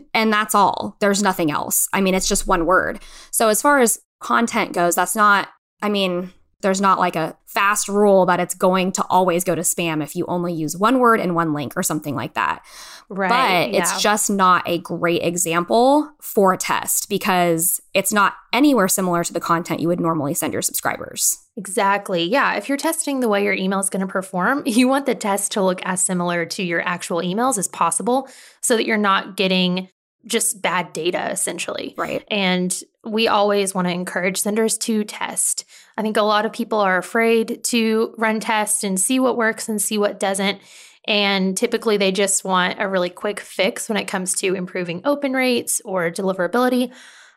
and 0.14 0.32
that's 0.32 0.54
all. 0.54 0.96
There's 1.00 1.22
nothing 1.22 1.50
else. 1.50 1.88
I 1.92 2.00
mean, 2.00 2.14
it's 2.14 2.28
just 2.28 2.46
one 2.46 2.66
word. 2.66 3.00
So, 3.30 3.48
as 3.48 3.60
far 3.60 3.80
as 3.80 4.00
content 4.20 4.72
goes, 4.72 4.94
that's 4.94 5.16
not, 5.16 5.48
I 5.82 5.88
mean, 5.88 6.32
there's 6.62 6.80
not 6.80 6.98
like 6.98 7.16
a 7.16 7.36
fast 7.46 7.88
rule 7.88 8.26
that 8.26 8.40
it's 8.40 8.54
going 8.54 8.92
to 8.92 9.04
always 9.08 9.44
go 9.44 9.54
to 9.54 9.60
spam 9.60 10.02
if 10.02 10.16
you 10.16 10.24
only 10.26 10.52
use 10.52 10.76
one 10.76 10.98
word 10.98 11.20
and 11.20 11.34
one 11.34 11.52
link 11.52 11.76
or 11.76 11.82
something 11.82 12.14
like 12.14 12.34
that. 12.34 12.64
Right. 13.08 13.28
But 13.28 13.72
yeah. 13.72 13.80
it's 13.80 14.00
just 14.02 14.30
not 14.30 14.62
a 14.66 14.78
great 14.78 15.22
example 15.22 16.10
for 16.20 16.52
a 16.52 16.58
test 16.58 17.08
because 17.08 17.80
it's 17.94 18.12
not 18.12 18.34
anywhere 18.52 18.88
similar 18.88 19.22
to 19.22 19.32
the 19.32 19.40
content 19.40 19.80
you 19.80 19.88
would 19.88 20.00
normally 20.00 20.34
send 20.34 20.52
your 20.52 20.62
subscribers. 20.62 21.38
Exactly. 21.56 22.24
Yeah. 22.24 22.54
If 22.56 22.68
you're 22.68 22.78
testing 22.78 23.20
the 23.20 23.28
way 23.28 23.44
your 23.44 23.54
email 23.54 23.80
is 23.80 23.90
going 23.90 24.06
to 24.06 24.06
perform, 24.06 24.62
you 24.66 24.88
want 24.88 25.06
the 25.06 25.14
test 25.14 25.52
to 25.52 25.62
look 25.62 25.80
as 25.84 26.02
similar 26.02 26.46
to 26.46 26.62
your 26.62 26.80
actual 26.82 27.18
emails 27.18 27.58
as 27.58 27.68
possible 27.68 28.28
so 28.60 28.76
that 28.76 28.86
you're 28.86 28.96
not 28.96 29.36
getting 29.36 29.88
just 30.26 30.60
bad 30.60 30.92
data 30.92 31.30
essentially. 31.30 31.94
Right. 31.96 32.24
And 32.28 32.76
we 33.04 33.28
always 33.28 33.74
want 33.74 33.86
to 33.86 33.94
encourage 33.94 34.38
senders 34.38 34.76
to 34.78 35.04
test. 35.04 35.64
I 35.96 36.02
think 36.02 36.16
a 36.16 36.22
lot 36.22 36.44
of 36.44 36.52
people 36.52 36.80
are 36.80 36.98
afraid 36.98 37.62
to 37.64 38.14
run 38.18 38.40
tests 38.40 38.82
and 38.82 39.00
see 39.00 39.20
what 39.20 39.36
works 39.36 39.68
and 39.68 39.80
see 39.80 39.98
what 39.98 40.18
doesn't. 40.18 40.60
And 41.06 41.56
typically 41.56 41.96
they 41.96 42.10
just 42.10 42.44
want 42.44 42.80
a 42.80 42.88
really 42.88 43.10
quick 43.10 43.38
fix 43.38 43.88
when 43.88 43.96
it 43.96 44.08
comes 44.08 44.34
to 44.34 44.54
improving 44.54 45.02
open 45.04 45.32
rates 45.32 45.80
or 45.84 46.10
deliverability. 46.10 46.92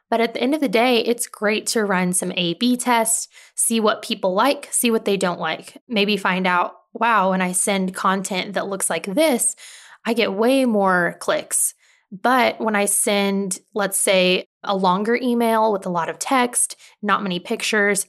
But 0.10 0.22
at 0.22 0.34
the 0.34 0.42
end 0.42 0.56
of 0.56 0.62
the 0.62 0.68
day, 0.68 1.02
it's 1.02 1.28
great 1.28 1.68
to 1.68 1.86
run 1.86 2.14
some 2.14 2.32
A 2.36 2.56
B 2.56 2.76
tests, 2.76 3.28
see 3.54 3.80
what 3.80 4.02
people 4.02 4.34
like, 4.34 4.68
see 4.72 4.90
what 4.90 5.06
they 5.06 5.18
don't 5.18 5.40
like. 5.40 5.78
Maybe 5.88 6.18
find 6.18 6.48
out, 6.48 6.74
wow, 6.94 7.30
when 7.30 7.44
I 7.44 7.52
send 7.52 7.94
content 7.94 8.54
that 8.54 8.68
looks 8.68 8.90
like 8.90 9.06
this, 9.06 9.56
I 10.04 10.14
get 10.14 10.34
way 10.34 10.66
more 10.66 11.16
clicks. 11.20 11.76
But 12.12 12.60
when 12.60 12.76
I 12.76 12.86
send, 12.86 13.60
let's 13.74 13.98
say, 13.98 14.46
a 14.64 14.76
longer 14.76 15.16
email 15.16 15.72
with 15.72 15.86
a 15.86 15.92
lot 15.92 16.10
of 16.10 16.20
text, 16.20 16.76
not 17.02 17.24
many 17.24 17.40
pictures, 17.40 18.08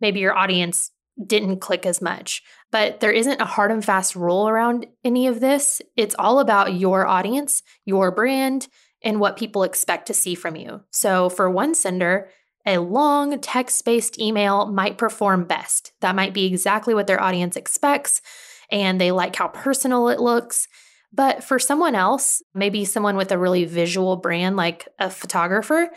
maybe 0.00 0.20
your 0.20 0.36
audience 0.36 0.90
didn't 1.24 1.60
click 1.60 1.86
as 1.86 2.02
much. 2.02 2.42
But 2.72 3.00
there 3.00 3.12
isn't 3.12 3.40
a 3.40 3.46
hard 3.46 3.70
and 3.70 3.84
fast 3.84 4.16
rule 4.16 4.48
around 4.48 4.86
any 5.04 5.26
of 5.28 5.40
this. 5.40 5.80
It's 5.96 6.16
all 6.18 6.40
about 6.40 6.74
your 6.74 7.06
audience, 7.06 7.62
your 7.84 8.10
brand, 8.10 8.66
and 9.02 9.20
what 9.20 9.36
people 9.36 9.62
expect 9.62 10.06
to 10.06 10.14
see 10.14 10.34
from 10.34 10.56
you. 10.56 10.80
So 10.90 11.28
for 11.28 11.48
one 11.50 11.74
sender, 11.74 12.30
a 12.66 12.78
long 12.78 13.38
text 13.40 13.84
based 13.84 14.18
email 14.18 14.66
might 14.66 14.98
perform 14.98 15.44
best. 15.44 15.92
That 16.00 16.16
might 16.16 16.32
be 16.32 16.46
exactly 16.46 16.94
what 16.94 17.06
their 17.06 17.20
audience 17.20 17.56
expects, 17.56 18.22
and 18.70 18.98
they 18.98 19.12
like 19.12 19.36
how 19.36 19.48
personal 19.48 20.08
it 20.08 20.18
looks. 20.18 20.66
But 21.14 21.44
for 21.44 21.58
someone 21.58 21.94
else, 21.94 22.42
maybe 22.54 22.84
someone 22.84 23.16
with 23.16 23.30
a 23.30 23.38
really 23.38 23.64
visual 23.66 24.16
brand 24.16 24.56
like 24.56 24.88
a 24.98 25.10
photographer, 25.10 25.90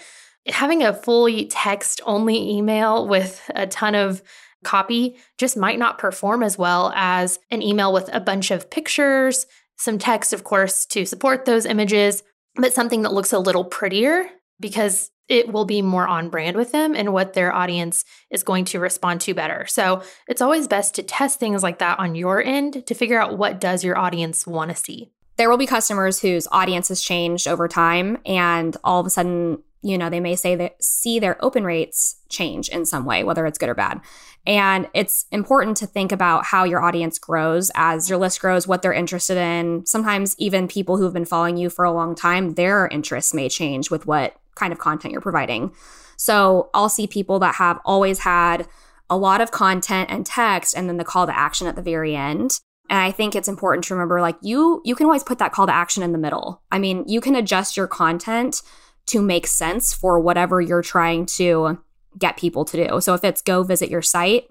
having 0.45 0.83
a 0.83 0.93
fully 0.93 1.45
text 1.45 2.01
only 2.05 2.51
email 2.51 3.07
with 3.07 3.41
a 3.55 3.65
ton 3.65 3.95
of 3.95 4.21
copy 4.63 5.17
just 5.37 5.57
might 5.57 5.79
not 5.79 5.97
perform 5.97 6.43
as 6.43 6.57
well 6.57 6.91
as 6.95 7.39
an 7.49 7.61
email 7.61 7.91
with 7.91 8.09
a 8.13 8.19
bunch 8.19 8.51
of 8.51 8.69
pictures, 8.69 9.45
some 9.77 9.97
text, 9.97 10.33
of 10.33 10.43
course, 10.43 10.85
to 10.87 11.05
support 11.05 11.45
those 11.45 11.65
images, 11.65 12.23
but 12.55 12.73
something 12.73 13.01
that 13.01 13.13
looks 13.13 13.33
a 13.33 13.39
little 13.39 13.63
prettier 13.63 14.29
because 14.59 15.11
it 15.29 15.51
will 15.51 15.65
be 15.65 15.81
more 15.81 16.07
on 16.07 16.29
brand 16.29 16.55
with 16.55 16.71
them 16.71 16.95
and 16.95 17.13
what 17.13 17.33
their 17.33 17.53
audience 17.53 18.05
is 18.29 18.43
going 18.43 18.65
to 18.65 18.79
respond 18.79 19.21
to 19.21 19.33
better. 19.33 19.65
So 19.67 20.01
it's 20.27 20.41
always 20.41 20.67
best 20.67 20.95
to 20.95 21.03
test 21.03 21.39
things 21.39 21.63
like 21.63 21.79
that 21.79 21.99
on 21.99 22.15
your 22.15 22.41
end 22.41 22.85
to 22.87 22.93
figure 22.93 23.19
out 23.19 23.37
what 23.37 23.59
does 23.59 23.83
your 23.83 23.97
audience 23.97 24.47
want 24.47 24.71
to 24.71 24.75
see. 24.75 25.11
There 25.37 25.49
will 25.49 25.57
be 25.57 25.67
customers 25.67 26.19
whose 26.19 26.47
audience 26.51 26.87
has 26.87 27.01
changed 27.01 27.47
over 27.47 27.67
time 27.67 28.17
and 28.25 28.75
all 28.83 28.99
of 28.99 29.05
a 29.05 29.09
sudden, 29.09 29.61
you 29.83 29.97
know, 29.97 30.09
they 30.09 30.19
may 30.19 30.35
say 30.35 30.55
that 30.55 30.83
see 30.83 31.19
their 31.19 31.43
open 31.43 31.63
rates 31.63 32.15
change 32.29 32.69
in 32.69 32.85
some 32.85 33.05
way, 33.05 33.23
whether 33.23 33.45
it's 33.45 33.59
good 33.59 33.69
or 33.69 33.75
bad. 33.75 34.01
And 34.47 34.89
it's 34.93 35.25
important 35.31 35.77
to 35.77 35.87
think 35.87 36.11
about 36.11 36.45
how 36.45 36.63
your 36.63 36.81
audience 36.81 37.19
grows 37.19 37.69
as 37.75 38.09
your 38.09 38.17
list 38.17 38.39
grows, 38.39 38.65
what 38.65 38.81
they're 38.81 38.93
interested 38.93 39.37
in. 39.37 39.85
Sometimes 39.85 40.35
even 40.39 40.67
people 40.67 40.97
who 40.97 41.03
have 41.03 41.13
been 41.13 41.25
following 41.25 41.57
you 41.57 41.69
for 41.69 41.85
a 41.85 41.91
long 41.91 42.15
time, 42.15 42.53
their 42.53 42.87
interests 42.87 43.33
may 43.33 43.49
change 43.49 43.91
with 43.91 44.07
what 44.07 44.37
kind 44.57 44.73
of 44.73 44.79
content 44.79 45.11
you're 45.11 45.21
providing. 45.21 45.71
So 46.17 46.69
I'll 46.73 46.89
see 46.89 47.07
people 47.07 47.39
that 47.39 47.55
have 47.55 47.79
always 47.85 48.19
had 48.19 48.67
a 49.09 49.17
lot 49.17 49.39
of 49.39 49.51
content 49.51 50.09
and 50.09 50.25
text 50.25 50.75
and 50.75 50.89
then 50.89 50.97
the 50.97 51.05
call 51.05 51.25
to 51.27 51.37
action 51.37 51.67
at 51.67 51.75
the 51.75 51.81
very 51.81 52.15
end. 52.15 52.59
And 52.89 52.99
I 52.99 53.11
think 53.11 53.35
it's 53.35 53.47
important 53.47 53.83
to 53.85 53.93
remember 53.93 54.21
like 54.21 54.37
you 54.41 54.81
you 54.85 54.95
can 54.95 55.05
always 55.05 55.23
put 55.23 55.39
that 55.39 55.51
call 55.51 55.67
to 55.67 55.73
action 55.73 56.03
in 56.03 56.11
the 56.11 56.17
middle. 56.17 56.61
I 56.71 56.79
mean, 56.79 57.03
you 57.07 57.21
can 57.21 57.35
adjust 57.35 57.77
your 57.77 57.87
content 57.87 58.61
to 59.07 59.21
make 59.21 59.47
sense 59.47 59.93
for 59.93 60.19
whatever 60.19 60.59
you're 60.61 60.81
trying 60.81 61.25
to 61.25 61.79
get 62.17 62.37
people 62.37 62.65
to 62.65 62.87
do. 62.87 63.01
So 63.01 63.13
if 63.13 63.23
it's 63.23 63.41
go 63.41 63.63
visit 63.63 63.89
your 63.89 64.01
site, 64.01 64.49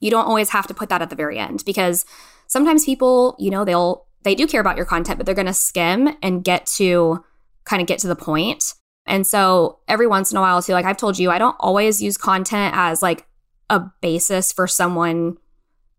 you 0.00 0.10
don't 0.10 0.26
always 0.26 0.50
have 0.50 0.66
to 0.68 0.74
put 0.74 0.88
that 0.88 1.02
at 1.02 1.10
the 1.10 1.16
very 1.16 1.38
end 1.38 1.64
because 1.64 2.04
sometimes 2.46 2.84
people, 2.84 3.36
you 3.38 3.50
know, 3.50 3.64
they'll 3.64 4.06
they 4.22 4.34
do 4.34 4.46
care 4.46 4.60
about 4.60 4.76
your 4.76 4.86
content, 4.86 5.18
but 5.18 5.26
they're 5.26 5.34
going 5.34 5.46
to 5.46 5.54
skim 5.54 6.16
and 6.22 6.42
get 6.42 6.66
to 6.66 7.24
kind 7.64 7.80
of 7.82 7.86
get 7.86 7.98
to 8.00 8.08
the 8.08 8.16
point. 8.16 8.74
And 9.06 9.26
so 9.26 9.80
every 9.88 10.06
once 10.06 10.30
in 10.32 10.38
a 10.38 10.40
while, 10.40 10.62
too, 10.62 10.72
like 10.72 10.84
I've 10.84 10.96
told 10.96 11.18
you, 11.18 11.30
I 11.30 11.38
don't 11.38 11.56
always 11.60 12.02
use 12.02 12.16
content 12.16 12.74
as 12.76 13.02
like 13.02 13.26
a 13.70 13.80
basis 14.00 14.52
for 14.52 14.66
someone 14.66 15.36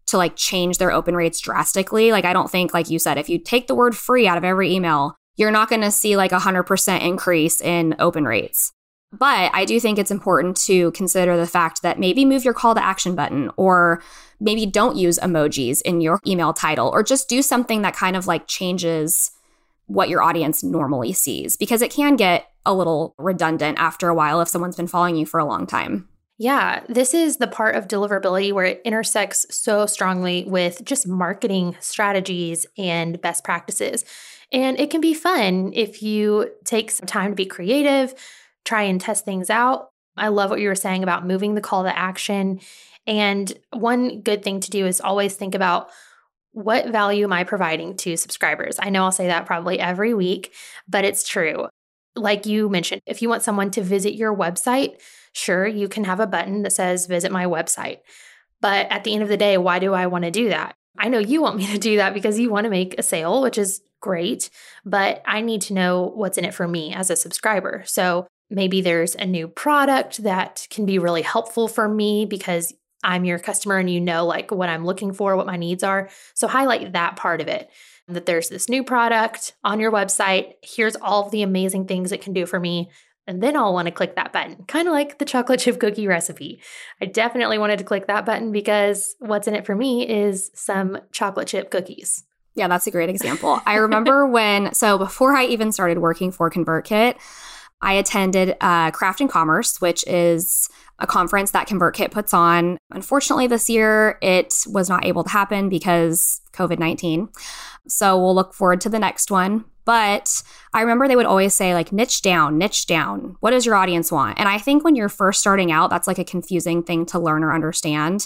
to 0.08 0.18
like 0.18 0.36
change 0.36 0.78
their 0.78 0.92
open 0.92 1.16
rates 1.16 1.40
drastically. 1.40 2.12
Like 2.12 2.26
I 2.26 2.34
don't 2.34 2.50
think, 2.50 2.74
like 2.74 2.90
you 2.90 3.00
said, 3.00 3.18
if 3.18 3.30
you 3.30 3.40
take 3.40 3.68
the 3.68 3.76
word 3.76 3.96
free 3.96 4.28
out 4.28 4.38
of 4.38 4.44
every 4.44 4.74
email, 4.74 5.16
you're 5.36 5.52
not 5.52 5.70
going 5.70 5.82
to 5.82 5.92
see 5.92 6.16
like 6.16 6.32
a 6.32 6.40
100% 6.40 7.02
increase 7.02 7.62
in 7.62 7.96
open 8.00 8.26
rates. 8.26 8.72
But 9.12 9.52
I 9.54 9.66
do 9.66 9.80
think 9.80 9.98
it's 9.98 10.12
important 10.12 10.58
to 10.66 10.92
consider 10.92 11.38
the 11.38 11.48
fact 11.48 11.82
that 11.82 12.00
maybe 12.00 12.26
move 12.26 12.44
your 12.44 12.54
call 12.54 12.76
to 12.76 12.84
action 12.84 13.16
button 13.16 13.50
or 13.56 14.02
maybe 14.40 14.66
don't 14.66 14.98
use 14.98 15.20
emojis 15.20 15.82
in 15.84 16.02
your 16.02 16.20
email 16.28 16.54
title 16.54 16.90
or 16.90 17.04
just 17.04 17.30
do 17.30 17.42
something 17.42 17.82
that 17.84 17.96
kind 17.96 18.16
of 18.16 18.28
like 18.28 18.48
changes 18.48 19.32
what 19.88 20.10
your 20.10 20.22
audience 20.22 20.64
normally 20.64 21.14
sees 21.14 21.56
because 21.56 21.82
it 21.82 21.92
can 21.92 22.16
get 22.16 22.52
a 22.66 22.74
little 22.74 23.14
redundant 23.18 23.78
after 23.80 24.10
a 24.10 24.16
while 24.16 24.42
if 24.42 24.50
someone's 24.50 24.76
been 24.76 24.88
following 24.88 25.16
you 25.16 25.26
for 25.26 25.40
a 25.40 25.46
long 25.46 25.68
time. 25.68 26.08
Yeah, 26.38 26.84
this 26.90 27.14
is 27.14 27.38
the 27.38 27.48
part 27.48 27.76
of 27.76 27.88
deliverability 27.88 28.52
where 28.52 28.66
it 28.66 28.82
intersects 28.84 29.46
so 29.50 29.86
strongly 29.86 30.44
with 30.46 30.84
just 30.84 31.08
marketing 31.08 31.78
strategies 31.80 32.66
and 32.78 33.22
best 33.22 33.46
practices. 33.46 34.04
And 34.52 34.78
it 34.80 34.90
can 34.90 35.00
be 35.00 35.14
fun 35.14 35.72
if 35.74 36.04
you 36.04 36.52
take 36.66 36.92
some 36.92 37.08
time 37.08 37.32
to 37.32 37.36
be 37.36 37.46
creative, 37.46 38.14
try 38.66 38.84
and 38.84 39.00
test 39.00 39.24
things 39.24 39.50
out. 39.50 39.92
I 40.18 40.28
love 40.28 40.50
what 40.50 40.60
you 40.60 40.68
were 40.68 40.76
saying 40.76 41.04
about 41.04 41.26
moving 41.26 41.56
the 41.56 41.62
call 41.62 41.84
to 41.84 41.98
action. 41.98 42.60
And 43.08 43.52
one 43.72 44.22
good 44.22 44.44
thing 44.44 44.60
to 44.62 44.70
do 44.70 44.86
is 44.86 45.00
always 45.00 45.36
think 45.36 45.56
about 45.56 45.90
what 46.52 46.88
value 46.88 47.26
am 47.26 47.34
I 47.34 47.44
providing 47.44 47.98
to 47.98 48.16
subscribers? 48.18 48.78
I 48.80 48.90
know 48.90 49.04
I'll 49.04 49.12
say 49.12 49.28
that 49.28 49.46
probably 49.46 49.80
every 49.80 50.14
week, 50.14 50.54
but 50.88 51.04
it's 51.06 51.28
true. 51.28 51.68
Like 52.16 52.46
you 52.46 52.70
mentioned, 52.70 53.02
if 53.06 53.22
you 53.22 53.30
want 53.30 53.44
someone 53.44 53.72
to 53.72 53.82
visit 53.82 54.16
your 54.16 54.36
website, 54.36 55.02
sure, 55.34 55.68
you 55.68 55.88
can 55.88 56.06
have 56.06 56.20
a 56.20 56.28
button 56.28 56.62
that 56.64 56.72
says 56.72 57.08
visit 57.08 57.32
my 57.32 57.46
website. 57.46 58.00
But 58.62 58.88
at 58.90 59.04
the 59.04 59.14
end 59.14 59.24
of 59.24 59.30
the 59.30 59.38
day, 59.38 59.58
why 59.58 59.80
do 59.80 59.94
I 59.94 60.08
want 60.08 60.24
to 60.24 60.32
do 60.32 60.50
that? 60.50 60.76
I 60.98 61.10
know 61.10 61.20
you 61.20 61.42
want 61.42 61.58
me 61.58 61.68
to 61.68 61.78
do 61.78 61.98
that 61.98 62.14
because 62.14 62.40
you 62.40 62.50
want 62.50 62.64
to 62.64 62.70
make 62.70 62.98
a 62.98 63.04
sale, 63.04 63.42
which 63.42 63.58
is 63.58 63.82
great, 64.02 64.50
but 64.86 65.22
I 65.26 65.42
need 65.42 65.62
to 65.64 65.74
know 65.74 66.12
what's 66.16 66.38
in 66.38 66.46
it 66.46 66.54
for 66.54 66.68
me 66.68 66.94
as 66.94 67.10
a 67.10 67.16
subscriber. 67.16 67.84
So 67.86 68.28
maybe 68.50 68.82
there's 68.82 69.16
a 69.16 69.26
new 69.26 69.48
product 69.48 70.24
that 70.24 70.68
can 70.70 70.86
be 70.86 71.00
really 71.00 71.24
helpful 71.24 71.68
for 71.68 71.90
me 71.90 72.26
because 72.26 72.74
I'm 73.04 73.26
your 73.26 73.40
customer 73.40 73.78
and 73.78 73.90
you 73.90 74.02
know 74.02 74.26
like 74.26 74.52
what 74.52 74.70
I'm 74.70 74.86
looking 74.86 75.14
for, 75.14 75.36
what 75.36 75.46
my 75.46 75.58
needs 75.58 75.84
are. 75.84 76.10
So 76.34 76.48
highlight 76.48 76.94
that 76.94 77.16
part 77.16 77.42
of 77.42 77.48
it. 77.48 77.70
That 78.08 78.28
there's 78.28 78.50
this 78.50 78.70
new 78.70 78.84
product 78.84 79.54
on 79.64 79.80
your 79.80 79.92
website. 79.92 80.54
Here's 80.62 80.96
all 80.96 81.26
of 81.26 81.32
the 81.32 81.42
amazing 81.42 81.88
things 81.88 82.12
it 82.12 82.22
can 82.22 82.34
do 82.34 82.46
for 82.46 82.60
me. 82.60 82.92
And 83.28 83.42
then 83.42 83.58
I'll 83.58 83.74
want 83.74 83.88
to 83.88 83.92
click 83.92 84.16
that 84.16 84.32
button, 84.32 84.64
kind 84.68 84.88
of 84.88 84.94
like 84.94 85.18
the 85.18 85.26
chocolate 85.26 85.60
chip 85.60 85.80
cookie 85.80 86.06
recipe. 86.06 86.62
I 87.02 87.06
definitely 87.06 87.58
wanted 87.58 87.80
to 87.80 87.84
click 87.84 88.06
that 88.06 88.26
button 88.26 88.52
because 88.52 89.16
what's 89.18 89.48
in 89.48 89.56
it 89.56 89.66
for 89.66 89.76
me 89.76 90.08
is 90.08 90.52
some 90.54 91.00
chocolate 91.12 91.48
chip 91.48 91.72
cookies. 91.72 92.24
Yeah, 92.54 92.68
that's 92.68 92.88
a 92.88 92.92
great 92.92 93.10
example. 93.10 93.60
I 93.66 93.76
remember 93.78 94.28
when, 94.28 94.74
so 94.74 94.98
before 94.98 95.36
I 95.36 95.46
even 95.46 95.72
started 95.72 95.98
working 95.98 96.32
for 96.32 96.52
ConvertKit, 96.52 97.16
I 97.82 97.94
attended 97.94 98.56
uh, 98.62 98.92
Craft 98.92 99.22
and 99.22 99.30
Commerce, 99.30 99.82
which 99.82 100.06
is 100.08 100.70
a 101.00 101.08
conference 101.08 101.52
that 101.52 101.68
ConvertKit 101.68 102.12
puts 102.12 102.34
on. 102.34 102.78
Unfortunately, 102.92 103.48
this 103.48 103.70
year 103.70 104.18
it 104.22 104.54
was 104.68 104.90
not 104.90 105.06
able 105.06 105.24
to 105.24 105.30
happen 105.30 105.70
because 105.70 106.42
COVID 106.54 106.80
19. 106.80 107.30
So 107.88 108.18
we'll 108.18 108.36
look 108.36 108.54
forward 108.54 108.82
to 108.82 108.90
the 108.90 109.00
next 109.00 109.30
one. 109.30 109.66
But 109.84 110.42
I 110.74 110.82
remember 110.82 111.08
they 111.08 111.16
would 111.16 111.28
always 111.28 111.54
say, 111.54 111.76
like, 111.76 111.92
niche 111.92 112.24
down, 112.24 112.58
niche 112.58 112.88
down. 112.88 113.36
What 113.42 113.52
does 113.52 113.68
your 113.68 113.76
audience 113.76 114.12
want? 114.12 114.40
And 114.40 114.50
I 114.50 114.58
think 114.58 114.84
when 114.84 114.96
you're 114.96 115.10
first 115.10 115.40
starting 115.40 115.72
out, 115.72 115.92
that's 115.92 116.08
like 116.08 116.18
a 116.18 116.24
confusing 116.24 116.82
thing 116.82 117.06
to 117.08 117.20
learn 117.20 117.44
or 117.44 117.54
understand. 117.54 118.26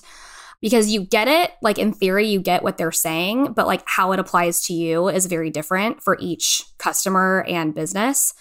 because 0.62 0.92
you 0.92 1.02
get 1.02 1.28
it, 1.28 1.52
like 1.62 1.78
in 1.78 1.94
theory, 1.94 2.28
you 2.28 2.40
get 2.40 2.64
what 2.64 2.78
they're 2.78 2.92
saying, 2.92 3.54
but 3.54 3.68
like 3.68 3.82
how 3.86 4.12
it 4.12 4.20
applies 4.20 4.62
to 4.66 4.74
you 4.74 5.08
is 5.08 5.26
very 5.26 5.50
different 5.50 6.02
for 6.04 6.18
each 6.20 6.64
customer 6.78 7.46
and 7.48 7.74
business. 7.74 8.34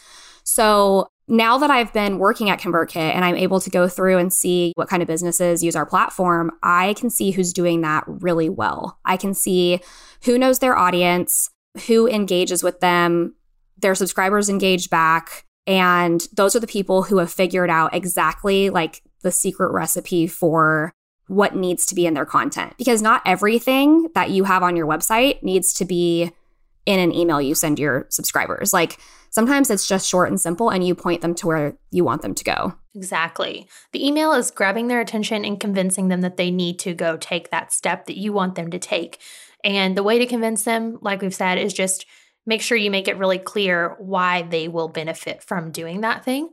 So 0.42 1.08
now 1.28 1.58
that 1.58 1.70
I've 1.70 1.92
been 1.92 2.18
working 2.18 2.48
at 2.50 2.60
ConvertKit 2.60 3.14
and 3.14 3.24
I'm 3.24 3.36
able 3.36 3.60
to 3.60 3.70
go 3.70 3.86
through 3.86 4.18
and 4.18 4.32
see 4.32 4.72
what 4.76 4.88
kind 4.88 5.02
of 5.02 5.06
businesses 5.06 5.62
use 5.62 5.76
our 5.76 5.86
platform, 5.86 6.50
I 6.62 6.94
can 6.94 7.10
see 7.10 7.30
who's 7.30 7.52
doing 7.52 7.82
that 7.82 8.04
really 8.06 8.48
well. 8.48 8.98
I 9.04 9.16
can 9.16 9.34
see 9.34 9.80
who 10.24 10.38
knows 10.38 10.58
their 10.58 10.76
audience, 10.76 11.50
who 11.86 12.08
engages 12.08 12.62
with 12.62 12.80
them, 12.80 13.34
their 13.76 13.94
subscribers 13.94 14.48
engage 14.48 14.90
back. 14.90 15.44
And 15.66 16.26
those 16.32 16.56
are 16.56 16.60
the 16.60 16.66
people 16.66 17.02
who 17.02 17.18
have 17.18 17.30
figured 17.30 17.70
out 17.70 17.94
exactly 17.94 18.70
like 18.70 19.02
the 19.22 19.30
secret 19.30 19.70
recipe 19.70 20.26
for 20.26 20.92
what 21.26 21.54
needs 21.54 21.84
to 21.86 21.94
be 21.94 22.06
in 22.06 22.14
their 22.14 22.24
content. 22.24 22.72
Because 22.78 23.02
not 23.02 23.20
everything 23.26 24.08
that 24.14 24.30
you 24.30 24.44
have 24.44 24.62
on 24.62 24.76
your 24.76 24.86
website 24.86 25.42
needs 25.42 25.74
to 25.74 25.84
be 25.84 26.32
in 26.88 26.98
an 26.98 27.14
email 27.14 27.38
you 27.38 27.54
send 27.54 27.78
your 27.78 28.06
subscribers. 28.08 28.72
Like 28.72 28.98
sometimes 29.28 29.68
it's 29.68 29.86
just 29.86 30.08
short 30.08 30.30
and 30.30 30.40
simple 30.40 30.70
and 30.70 30.82
you 30.82 30.94
point 30.94 31.20
them 31.20 31.34
to 31.34 31.46
where 31.46 31.76
you 31.90 32.02
want 32.02 32.22
them 32.22 32.34
to 32.34 32.42
go. 32.42 32.74
Exactly. 32.94 33.68
The 33.92 34.04
email 34.04 34.32
is 34.32 34.50
grabbing 34.50 34.88
their 34.88 35.02
attention 35.02 35.44
and 35.44 35.60
convincing 35.60 36.08
them 36.08 36.22
that 36.22 36.38
they 36.38 36.50
need 36.50 36.78
to 36.78 36.94
go 36.94 37.18
take 37.18 37.50
that 37.50 37.74
step 37.74 38.06
that 38.06 38.16
you 38.16 38.32
want 38.32 38.54
them 38.54 38.70
to 38.70 38.78
take. 38.78 39.20
And 39.62 39.98
the 39.98 40.02
way 40.02 40.18
to 40.18 40.24
convince 40.24 40.64
them, 40.64 40.98
like 41.02 41.20
we've 41.20 41.34
said, 41.34 41.58
is 41.58 41.74
just 41.74 42.06
make 42.46 42.62
sure 42.62 42.78
you 42.78 42.90
make 42.90 43.06
it 43.06 43.18
really 43.18 43.38
clear 43.38 43.94
why 43.98 44.40
they 44.40 44.66
will 44.66 44.88
benefit 44.88 45.42
from 45.42 45.70
doing 45.70 46.00
that 46.00 46.24
thing. 46.24 46.48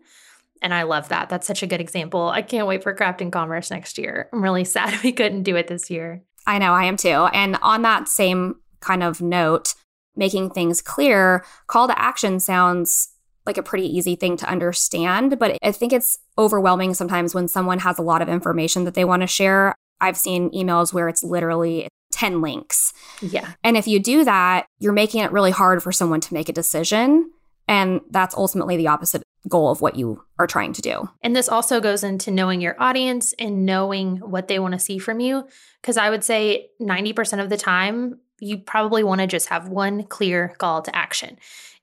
And 0.62 0.74
I 0.74 0.84
love 0.84 1.08
that. 1.10 1.30
That's 1.30 1.48
such 1.48 1.64
a 1.64 1.68
good 1.68 1.80
example. 1.80 2.28
I 2.28 2.42
can't 2.42 2.68
wait 2.68 2.84
for 2.84 2.94
Craft 2.94 3.22
and 3.22 3.32
Commerce 3.32 3.72
next 3.72 3.98
year. 3.98 4.28
I'm 4.34 4.44
really 4.44 4.66
sad 4.66 5.02
we 5.02 5.14
couldn't 5.14 5.44
do 5.44 5.56
it 5.56 5.68
this 5.68 5.90
year. 5.90 6.24
I 6.46 6.60
know, 6.60 6.74
I 6.74 6.84
am 6.84 6.98
too. 6.98 7.30
And 7.32 7.58
on 7.62 7.84
that 7.84 8.10
same 8.10 8.56
kind 8.82 9.02
of 9.02 9.22
note, 9.22 9.76
making 10.16 10.52
things 10.52 10.82
clear, 10.82 11.44
call 11.68 11.88
to 11.88 12.00
action 12.00 12.40
sounds 12.40 13.10
like 13.46 13.58
a 13.58 13.64
pretty 13.64 13.86
easy 13.86 14.16
thing 14.16 14.38
to 14.38 14.50
understand, 14.50 15.38
but 15.38 15.58
I 15.62 15.72
think 15.72 15.94
it's 15.94 16.18
overwhelming 16.38 16.94
sometimes 16.94 17.36
when 17.36 17.48
someone 17.48 17.80
has 17.80 18.00
a 18.00 18.04
lot 18.04 18.22
of 18.22 18.30
information 18.30 18.86
that 18.86 18.96
they 18.96 19.06
want 19.06 19.22
to 19.22 19.28
share. 19.28 19.76
I've 20.02 20.18
seen 20.18 20.50
emails 20.52 20.94
where 20.94 21.08
it's 21.08 21.24
literally 21.24 21.88
10 22.12 22.42
links. 22.42 22.94
Yeah. 23.22 23.52
And 23.64 23.78
if 23.78 23.88
you 23.88 24.00
do 24.00 24.24
that, 24.24 24.66
you're 24.80 24.94
making 24.94 25.22
it 25.22 25.32
really 25.32 25.52
hard 25.52 25.84
for 25.84 25.92
someone 25.92 26.22
to 26.22 26.34
make 26.34 26.50
a 26.50 26.54
decision. 26.54 27.32
And 27.68 28.02
that's 28.10 28.36
ultimately 28.36 28.78
the 28.78 28.88
opposite 28.88 29.24
goal 29.48 29.70
of 29.70 29.82
what 29.82 29.96
you 29.96 30.24
are 30.40 30.48
trying 30.48 30.74
to 30.74 30.82
do. 30.82 31.10
And 31.22 31.36
this 31.36 31.50
also 31.50 31.80
goes 31.80 32.04
into 32.04 32.32
knowing 32.32 32.62
your 32.62 32.76
audience 32.80 33.34
and 33.34 33.66
knowing 33.66 34.18
what 34.18 34.48
they 34.48 34.60
want 34.60 34.74
to 34.74 34.80
see 34.80 34.98
from 34.98 35.20
you. 35.20 35.48
Because 35.82 35.98
I 35.98 36.10
would 36.10 36.24
say 36.24 36.70
90% 36.82 37.42
of 37.42 37.50
the 37.50 37.58
time, 37.58 38.20
you 38.40 38.58
probably 38.58 39.04
want 39.04 39.22
to 39.22 39.28
just 39.28 39.50
have 39.50 39.70
one 39.70 40.04
clear 40.04 40.54
call 40.58 40.82
to 40.82 40.96
action. 40.96 41.38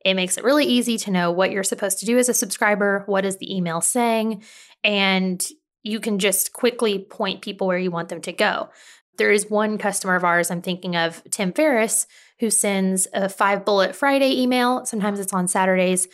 It 0.05 0.15
makes 0.15 0.37
it 0.37 0.45
really 0.45 0.67
easy 0.67 0.99
to 0.99 1.11
know 1.11 1.31
what 1.31 1.53
you're 1.53 1.63
supposed 1.63 2.01
to 2.01 2.07
do 2.07 2.19
as 2.19 2.29
a 2.29 2.35
subscriber, 2.35 3.05
what 3.07 3.25
is 3.25 3.37
the 3.37 3.55
email 3.55 3.81
saying, 3.81 4.43
and 4.83 5.45
you 5.83 6.01
can 6.01 6.19
just 6.19 6.53
quickly 6.53 6.99
point 6.99 7.43
people 7.43 7.67
where 7.67 7.79
you 7.79 7.91
want 7.91 8.09
them 8.09 8.21
to 8.23 8.33
go. 8.33 8.71
There 9.19 9.31
is 9.31 9.51
one 9.51 9.79
customer 9.79 10.15
of 10.15 10.25
ours 10.25 10.51
I'm 10.51 10.63
thinking 10.63 10.97
of, 10.97 11.23
Tim 11.31 11.53
Ferriss, 11.53 12.07
who 12.41 12.51
sends 12.51 13.07
a 13.13 13.29
five 13.29 13.65
bullet 13.65 13.95
Friday 13.95 14.41
email. 14.41 14.85
Sometimes 14.85 15.21
it's 15.21 15.33
on 15.33 15.49
Saturdays, 15.49 16.09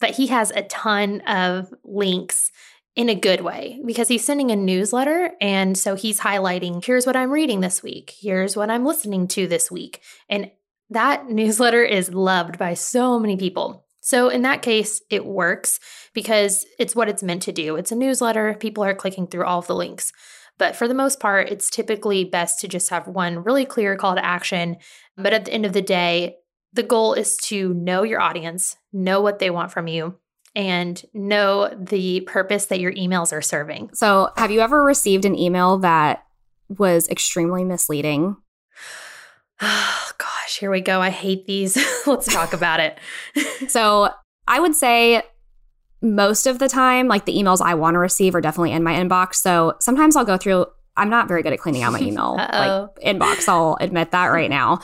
but 0.00 0.10
he 0.10 0.28
has 0.28 0.50
a 0.50 0.62
ton 0.62 1.20
of 1.22 1.72
links 1.84 2.50
in 2.94 3.08
a 3.08 3.14
good 3.14 3.40
way 3.40 3.80
because 3.86 4.08
he's 4.08 4.24
sending 4.24 4.50
a 4.50 4.56
newsletter. 4.56 5.32
And 5.40 5.76
so 5.78 5.94
he's 5.94 6.20
highlighting 6.20 6.84
here's 6.84 7.06
what 7.06 7.16
I'm 7.16 7.30
reading 7.30 7.60
this 7.60 7.82
week, 7.82 8.14
here's 8.18 8.56
what 8.56 8.70
I'm 8.70 8.84
listening 8.84 9.28
to 9.28 9.46
this 9.46 9.70
week. 9.70 10.02
And 10.28 10.50
that 10.90 11.26
newsletter 11.30 11.82
is 11.82 12.12
loved 12.12 12.58
by 12.58 12.74
so 12.74 13.18
many 13.18 13.36
people. 13.36 13.86
So 14.00 14.28
in 14.28 14.42
that 14.42 14.62
case, 14.62 15.00
it 15.10 15.24
works 15.24 15.78
because 16.12 16.66
it's 16.78 16.96
what 16.96 17.08
it's 17.08 17.22
meant 17.22 17.42
to 17.42 17.52
do. 17.52 17.76
It's 17.76 17.92
a 17.92 17.96
newsletter, 17.96 18.54
people 18.54 18.82
are 18.82 18.94
clicking 18.94 19.28
through 19.28 19.44
all 19.44 19.60
of 19.60 19.68
the 19.68 19.76
links. 19.76 20.12
But 20.58 20.76
for 20.76 20.86
the 20.86 20.94
most 20.94 21.20
part, 21.20 21.48
it's 21.48 21.70
typically 21.70 22.24
best 22.24 22.60
to 22.60 22.68
just 22.68 22.90
have 22.90 23.06
one 23.06 23.44
really 23.44 23.64
clear 23.64 23.96
call 23.96 24.16
to 24.16 24.24
action. 24.24 24.76
But 25.16 25.32
at 25.32 25.44
the 25.44 25.52
end 25.52 25.64
of 25.64 25.72
the 25.72 25.82
day, 25.82 26.36
the 26.72 26.82
goal 26.82 27.14
is 27.14 27.36
to 27.48 27.72
know 27.74 28.02
your 28.02 28.20
audience, 28.20 28.76
know 28.92 29.20
what 29.20 29.38
they 29.38 29.50
want 29.50 29.72
from 29.72 29.86
you, 29.86 30.18
and 30.54 31.02
know 31.14 31.68
the 31.78 32.20
purpose 32.20 32.66
that 32.66 32.80
your 32.80 32.92
emails 32.92 33.32
are 33.32 33.42
serving. 33.42 33.90
So, 33.94 34.30
have 34.36 34.50
you 34.50 34.60
ever 34.60 34.82
received 34.82 35.24
an 35.24 35.38
email 35.38 35.78
that 35.78 36.24
was 36.68 37.08
extremely 37.08 37.64
misleading? 37.64 38.36
Oh, 39.60 40.10
gosh, 40.18 40.58
here 40.58 40.70
we 40.70 40.80
go. 40.80 41.00
I 41.00 41.10
hate 41.10 41.46
these. 41.46 41.78
Let's 42.06 42.32
talk 42.32 42.52
about 42.52 42.80
it. 42.80 42.98
so, 43.68 44.10
I 44.46 44.60
would 44.60 44.74
say 44.74 45.22
most 46.02 46.46
of 46.46 46.58
the 46.58 46.68
time, 46.68 47.08
like 47.08 47.24
the 47.24 47.36
emails 47.36 47.60
I 47.60 47.74
want 47.74 47.94
to 47.94 47.98
receive 47.98 48.34
are 48.34 48.40
definitely 48.40 48.72
in 48.72 48.82
my 48.82 48.94
inbox. 48.94 49.36
So, 49.36 49.74
sometimes 49.80 50.16
I'll 50.16 50.24
go 50.24 50.36
through, 50.36 50.66
I'm 50.96 51.08
not 51.08 51.28
very 51.28 51.42
good 51.42 51.54
at 51.54 51.60
cleaning 51.60 51.82
out 51.82 51.92
my 51.92 52.00
email 52.02 52.36
like 52.36 52.96
inbox. 53.00 53.48
I'll 53.48 53.78
admit 53.80 54.10
that 54.10 54.26
right 54.26 54.50
now. 54.50 54.80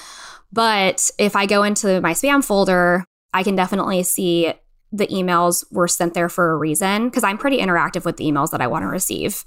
But 0.50 1.10
if 1.18 1.36
I 1.36 1.44
go 1.44 1.62
into 1.62 2.00
my 2.00 2.12
spam 2.12 2.42
folder, 2.42 3.04
I 3.34 3.42
can 3.42 3.54
definitely 3.54 4.02
see 4.02 4.54
the 4.92 5.06
emails 5.08 5.64
were 5.70 5.88
sent 5.88 6.14
there 6.14 6.28
for 6.28 6.52
a 6.52 6.56
reason 6.56 7.08
because 7.08 7.24
I'm 7.24 7.38
pretty 7.38 7.58
interactive 7.58 8.04
with 8.04 8.16
the 8.16 8.24
emails 8.24 8.50
that 8.50 8.60
I 8.60 8.66
want 8.66 8.82
to 8.82 8.88
receive. 8.88 9.44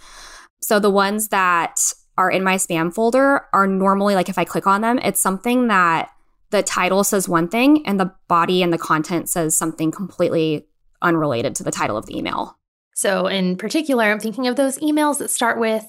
So 0.61 0.79
the 0.79 0.91
ones 0.91 1.29
that 1.29 1.79
are 2.17 2.29
in 2.29 2.43
my 2.43 2.55
spam 2.55 2.93
folder 2.93 3.45
are 3.53 3.67
normally 3.67 4.15
like 4.15 4.29
if 4.29 4.37
I 4.37 4.45
click 4.45 4.67
on 4.67 4.81
them, 4.81 4.99
it's 4.99 5.21
something 5.21 5.67
that 5.67 6.11
the 6.51 6.61
title 6.61 7.03
says 7.03 7.27
one 7.27 7.47
thing 7.47 7.85
and 7.87 7.99
the 7.99 8.13
body 8.27 8.61
and 8.61 8.71
the 8.71 8.77
content 8.77 9.29
says 9.29 9.55
something 9.55 9.91
completely 9.91 10.67
unrelated 11.01 11.55
to 11.55 11.63
the 11.63 11.71
title 11.71 11.97
of 11.97 12.05
the 12.05 12.17
email. 12.17 12.57
So, 12.93 13.25
in 13.27 13.55
particular, 13.55 14.03
I'm 14.11 14.19
thinking 14.19 14.47
of 14.47 14.57
those 14.57 14.77
emails 14.79 15.17
that 15.19 15.29
start 15.29 15.59
with 15.59 15.85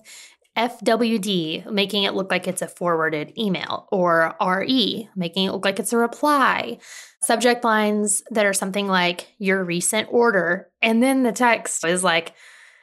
FWD, 0.57 1.71
making 1.71 2.03
it 2.03 2.15
look 2.15 2.31
like 2.31 2.47
it's 2.47 2.63
a 2.63 2.69
forwarded 2.69 3.33
email, 3.39 3.89
or 3.91 4.35
RE, 4.41 5.09
making 5.17 5.47
it 5.47 5.53
look 5.53 5.65
like 5.65 5.79
it's 5.79 5.93
a 5.93 5.99
reply. 5.99 6.79
Subject 7.23 7.65
lines 7.65 8.23
that 8.31 8.45
are 8.45 8.53
something 8.53 8.87
like 8.87 9.33
your 9.39 9.65
recent 9.65 10.09
order. 10.11 10.69
And 10.83 11.03
then 11.03 11.23
the 11.23 11.33
text 11.33 11.85
is 11.85 12.05
like, 12.05 12.35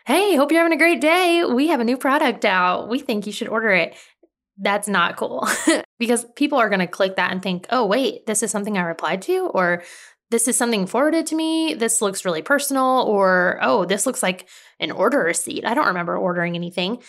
hey, 0.05 0.35
hope 0.35 0.51
you're 0.51 0.61
having 0.63 0.75
a 0.75 0.81
great 0.81 1.01
day. 1.01 1.43
We 1.45 1.67
have 1.67 1.79
a 1.79 1.83
new 1.83 1.97
product 1.97 2.43
out. 2.43 2.89
We 2.89 2.99
think 2.99 3.27
you 3.27 3.31
should 3.31 3.49
order 3.49 3.69
it. 3.69 3.95
That's 4.57 4.87
not 4.87 5.17
cool 5.17 5.47
because 5.99 6.25
people 6.35 6.57
are 6.57 6.69
going 6.69 6.79
to 6.79 6.87
click 6.87 7.17
that 7.17 7.31
and 7.31 7.41
think, 7.41 7.67
oh, 7.69 7.85
wait, 7.85 8.25
this 8.25 8.41
is 8.41 8.49
something 8.49 8.77
I 8.77 8.81
replied 8.81 9.21
to, 9.23 9.51
or 9.53 9.83
this 10.31 10.47
is 10.47 10.57
something 10.57 10.85
forwarded 10.87 11.27
to 11.27 11.35
me. 11.35 11.75
This 11.75 12.01
looks 12.01 12.25
really 12.25 12.41
personal, 12.41 13.03
or 13.07 13.59
oh, 13.61 13.85
this 13.85 14.05
looks 14.05 14.23
like 14.23 14.47
an 14.79 14.91
order 14.91 15.19
receipt. 15.19 15.65
I 15.65 15.73
don't 15.73 15.87
remember 15.87 16.17
ordering 16.17 16.55
anything. 16.55 17.01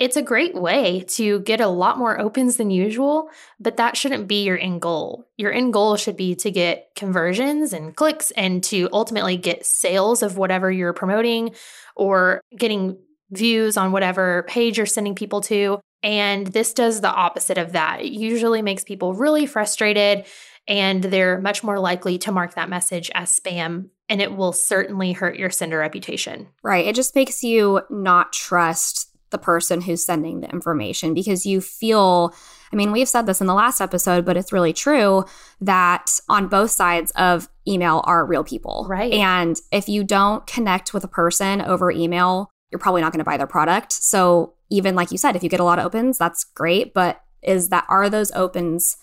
It's 0.00 0.16
a 0.16 0.22
great 0.22 0.54
way 0.54 1.04
to 1.08 1.40
get 1.40 1.60
a 1.60 1.68
lot 1.68 1.98
more 1.98 2.20
opens 2.20 2.56
than 2.56 2.70
usual, 2.70 3.30
but 3.60 3.76
that 3.76 3.96
shouldn't 3.96 4.26
be 4.26 4.42
your 4.42 4.58
end 4.58 4.80
goal. 4.80 5.26
Your 5.36 5.52
end 5.52 5.72
goal 5.72 5.96
should 5.96 6.16
be 6.16 6.34
to 6.36 6.50
get 6.50 6.88
conversions 6.96 7.72
and 7.72 7.94
clicks 7.94 8.32
and 8.32 8.62
to 8.64 8.88
ultimately 8.92 9.36
get 9.36 9.64
sales 9.64 10.22
of 10.22 10.36
whatever 10.36 10.70
you're 10.70 10.92
promoting 10.92 11.54
or 11.94 12.40
getting 12.56 12.98
views 13.30 13.76
on 13.76 13.92
whatever 13.92 14.44
page 14.48 14.78
you're 14.78 14.86
sending 14.86 15.14
people 15.14 15.40
to. 15.42 15.80
And 16.02 16.48
this 16.48 16.74
does 16.74 17.00
the 17.00 17.12
opposite 17.12 17.56
of 17.56 17.72
that. 17.72 18.00
It 18.00 18.12
usually 18.12 18.62
makes 18.62 18.84
people 18.84 19.14
really 19.14 19.46
frustrated 19.46 20.26
and 20.66 21.04
they're 21.04 21.40
much 21.40 21.62
more 21.62 21.78
likely 21.78 22.18
to 22.18 22.32
mark 22.32 22.54
that 22.54 22.68
message 22.68 23.10
as 23.14 23.38
spam 23.38 23.90
and 24.08 24.20
it 24.20 24.36
will 24.36 24.52
certainly 24.52 25.12
hurt 25.12 25.36
your 25.36 25.50
sender 25.50 25.78
reputation. 25.78 26.48
Right. 26.62 26.86
It 26.86 26.94
just 26.94 27.14
makes 27.14 27.42
you 27.42 27.82
not 27.90 28.32
trust 28.32 29.13
the 29.34 29.38
person 29.38 29.80
who's 29.82 30.04
sending 30.04 30.40
the 30.40 30.48
information 30.48 31.12
because 31.12 31.44
you 31.44 31.60
feel 31.60 32.32
I 32.72 32.76
mean, 32.76 32.90
we've 32.90 33.08
said 33.08 33.26
this 33.26 33.40
in 33.40 33.46
the 33.46 33.54
last 33.54 33.80
episode, 33.80 34.24
but 34.24 34.36
it's 34.36 34.52
really 34.52 34.72
true 34.72 35.24
that 35.60 36.18
on 36.28 36.48
both 36.48 36.72
sides 36.72 37.12
of 37.12 37.48
email 37.68 38.02
are 38.04 38.26
real 38.26 38.42
people. 38.42 38.86
Right. 38.88 39.12
And 39.12 39.56
if 39.70 39.88
you 39.88 40.02
don't 40.02 40.44
connect 40.48 40.92
with 40.92 41.04
a 41.04 41.08
person 41.08 41.60
over 41.60 41.92
email, 41.92 42.50
you're 42.72 42.80
probably 42.80 43.00
not 43.00 43.12
going 43.12 43.20
to 43.20 43.24
buy 43.24 43.36
their 43.36 43.46
product. 43.46 43.92
So, 43.92 44.54
even 44.70 44.96
like 44.96 45.12
you 45.12 45.18
said, 45.18 45.36
if 45.36 45.44
you 45.44 45.48
get 45.48 45.60
a 45.60 45.64
lot 45.64 45.78
of 45.78 45.84
opens, 45.84 46.18
that's 46.18 46.42
great, 46.42 46.94
but 46.94 47.20
is 47.42 47.68
that 47.68 47.84
are 47.88 48.10
those 48.10 48.32
opens 48.32 48.96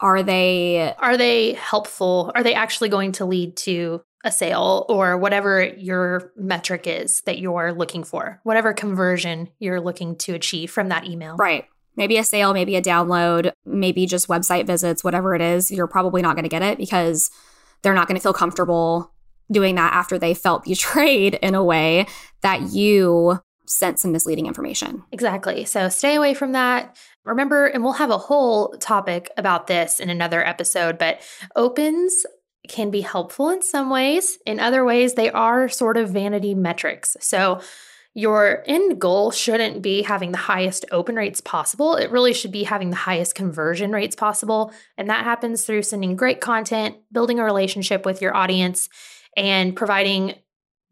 are 0.00 0.22
they 0.22 0.94
are 0.98 1.16
they 1.16 1.54
helpful? 1.54 2.32
Are 2.34 2.42
they 2.42 2.54
actually 2.54 2.90
going 2.90 3.12
to 3.12 3.24
lead 3.24 3.56
to 3.58 4.02
a 4.26 4.32
sale 4.32 4.84
or 4.88 5.16
whatever 5.16 5.64
your 5.64 6.32
metric 6.36 6.86
is 6.86 7.20
that 7.22 7.38
you're 7.38 7.72
looking 7.72 8.02
for, 8.02 8.40
whatever 8.42 8.74
conversion 8.74 9.48
you're 9.60 9.80
looking 9.80 10.16
to 10.16 10.34
achieve 10.34 10.70
from 10.70 10.88
that 10.88 11.06
email. 11.06 11.36
Right. 11.36 11.64
Maybe 11.94 12.18
a 12.18 12.24
sale, 12.24 12.52
maybe 12.52 12.76
a 12.76 12.82
download, 12.82 13.52
maybe 13.64 14.04
just 14.04 14.28
website 14.28 14.66
visits, 14.66 15.02
whatever 15.02 15.34
it 15.34 15.40
is, 15.40 15.70
you're 15.70 15.86
probably 15.86 16.20
not 16.20 16.34
going 16.34 16.42
to 16.42 16.50
get 16.50 16.60
it 16.60 16.76
because 16.76 17.30
they're 17.82 17.94
not 17.94 18.08
going 18.08 18.16
to 18.16 18.22
feel 18.22 18.34
comfortable 18.34 19.14
doing 19.50 19.76
that 19.76 19.94
after 19.94 20.18
they 20.18 20.34
felt 20.34 20.64
betrayed 20.68 21.34
in 21.34 21.54
a 21.54 21.64
way 21.64 22.06
that 22.42 22.72
you 22.72 23.40
sent 23.68 23.98
some 23.98 24.12
misleading 24.12 24.46
information. 24.46 25.04
Exactly. 25.12 25.64
So 25.64 25.88
stay 25.88 26.14
away 26.14 26.34
from 26.34 26.52
that. 26.52 26.96
Remember, 27.24 27.66
and 27.66 27.82
we'll 27.82 27.94
have 27.94 28.10
a 28.10 28.18
whole 28.18 28.76
topic 28.78 29.30
about 29.36 29.66
this 29.66 29.98
in 29.98 30.08
another 30.10 30.46
episode, 30.46 30.98
but 30.98 31.20
opens 31.56 32.24
can 32.68 32.90
be 32.90 33.00
helpful 33.00 33.48
in 33.50 33.62
some 33.62 33.90
ways. 33.90 34.38
In 34.46 34.60
other 34.60 34.84
ways, 34.84 35.14
they 35.14 35.30
are 35.30 35.68
sort 35.68 35.96
of 35.96 36.10
vanity 36.10 36.54
metrics. 36.54 37.16
So 37.20 37.60
your 38.14 38.64
end 38.66 38.98
goal 38.98 39.30
shouldn't 39.30 39.82
be 39.82 40.00
having 40.00 40.32
the 40.32 40.38
highest 40.38 40.86
open 40.90 41.16
rates 41.16 41.42
possible. 41.42 41.96
It 41.96 42.10
really 42.10 42.32
should 42.32 42.50
be 42.50 42.64
having 42.64 42.88
the 42.88 42.96
highest 42.96 43.34
conversion 43.34 43.92
rates 43.92 44.16
possible. 44.16 44.72
And 44.96 45.10
that 45.10 45.24
happens 45.24 45.64
through 45.64 45.82
sending 45.82 46.16
great 46.16 46.40
content, 46.40 46.96
building 47.12 47.38
a 47.38 47.44
relationship 47.44 48.06
with 48.06 48.22
your 48.22 48.34
audience, 48.34 48.88
and 49.36 49.76
providing 49.76 50.34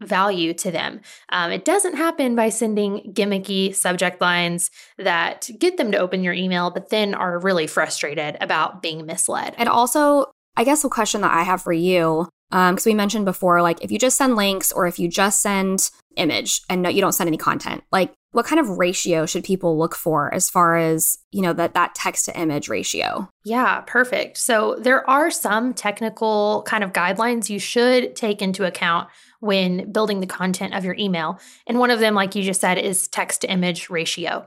value 0.02 0.52
to 0.52 0.70
them. 0.70 1.00
Um, 1.30 1.50
it 1.50 1.64
doesn't 1.64 1.96
happen 1.96 2.34
by 2.34 2.50
sending 2.50 3.14
gimmicky 3.14 3.74
subject 3.74 4.20
lines 4.20 4.70
that 4.98 5.48
get 5.58 5.78
them 5.78 5.92
to 5.92 5.98
open 5.98 6.22
your 6.22 6.34
email, 6.34 6.70
but 6.70 6.90
then 6.90 7.14
are 7.14 7.38
really 7.38 7.66
frustrated 7.66 8.36
about 8.42 8.82
being 8.82 9.06
misled. 9.06 9.54
And 9.56 9.68
also, 9.68 10.33
I 10.56 10.64
guess 10.64 10.84
a 10.84 10.88
question 10.88 11.20
that 11.22 11.32
I 11.32 11.42
have 11.42 11.62
for 11.62 11.72
you, 11.72 12.28
because 12.50 12.86
um, 12.86 12.90
we 12.90 12.94
mentioned 12.94 13.24
before, 13.24 13.62
like 13.62 13.82
if 13.82 13.90
you 13.90 13.98
just 13.98 14.16
send 14.16 14.36
links 14.36 14.70
or 14.72 14.86
if 14.86 14.98
you 14.98 15.08
just 15.08 15.40
send 15.40 15.90
image 16.16 16.62
and 16.68 16.82
no, 16.82 16.88
you 16.88 17.00
don't 17.00 17.12
send 17.12 17.28
any 17.28 17.36
content, 17.36 17.82
like 17.90 18.12
what 18.30 18.46
kind 18.46 18.60
of 18.60 18.78
ratio 18.78 19.26
should 19.26 19.44
people 19.44 19.78
look 19.78 19.94
for 19.94 20.32
as 20.34 20.50
far 20.50 20.76
as 20.76 21.18
you 21.30 21.40
know 21.40 21.52
that 21.52 21.74
that 21.74 21.94
text 21.94 22.24
to 22.26 22.38
image 22.38 22.68
ratio? 22.68 23.28
Yeah 23.44 23.80
perfect. 23.86 24.38
So 24.38 24.76
there 24.80 25.08
are 25.08 25.30
some 25.30 25.74
technical 25.74 26.62
kind 26.66 26.84
of 26.84 26.92
guidelines 26.92 27.48
you 27.48 27.58
should 27.58 28.16
take 28.16 28.42
into 28.42 28.64
account 28.64 29.08
when 29.40 29.92
building 29.92 30.20
the 30.20 30.26
content 30.26 30.74
of 30.74 30.84
your 30.84 30.96
email. 30.98 31.38
And 31.66 31.78
one 31.78 31.90
of 31.90 32.00
them 32.00 32.14
like 32.14 32.34
you 32.34 32.42
just 32.42 32.60
said 32.60 32.78
is 32.78 33.08
text 33.08 33.42
to 33.42 33.50
image 33.50 33.90
ratio 33.90 34.46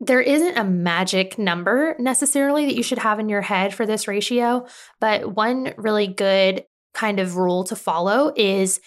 there 0.00 0.20
isn't 0.20 0.58
a 0.58 0.64
magic 0.64 1.38
number 1.38 1.96
necessarily 1.98 2.66
that 2.66 2.76
you 2.76 2.82
should 2.82 2.98
have 2.98 3.18
in 3.18 3.28
your 3.28 3.42
head 3.42 3.74
for 3.74 3.86
this 3.86 4.08
ratio, 4.08 4.66
but 5.00 5.34
one 5.34 5.72
really 5.76 6.06
good 6.06 6.64
kind 6.94 7.20
of 7.20 7.36
rule 7.36 7.64
to 7.64 7.76
follow 7.76 8.32
is 8.36 8.80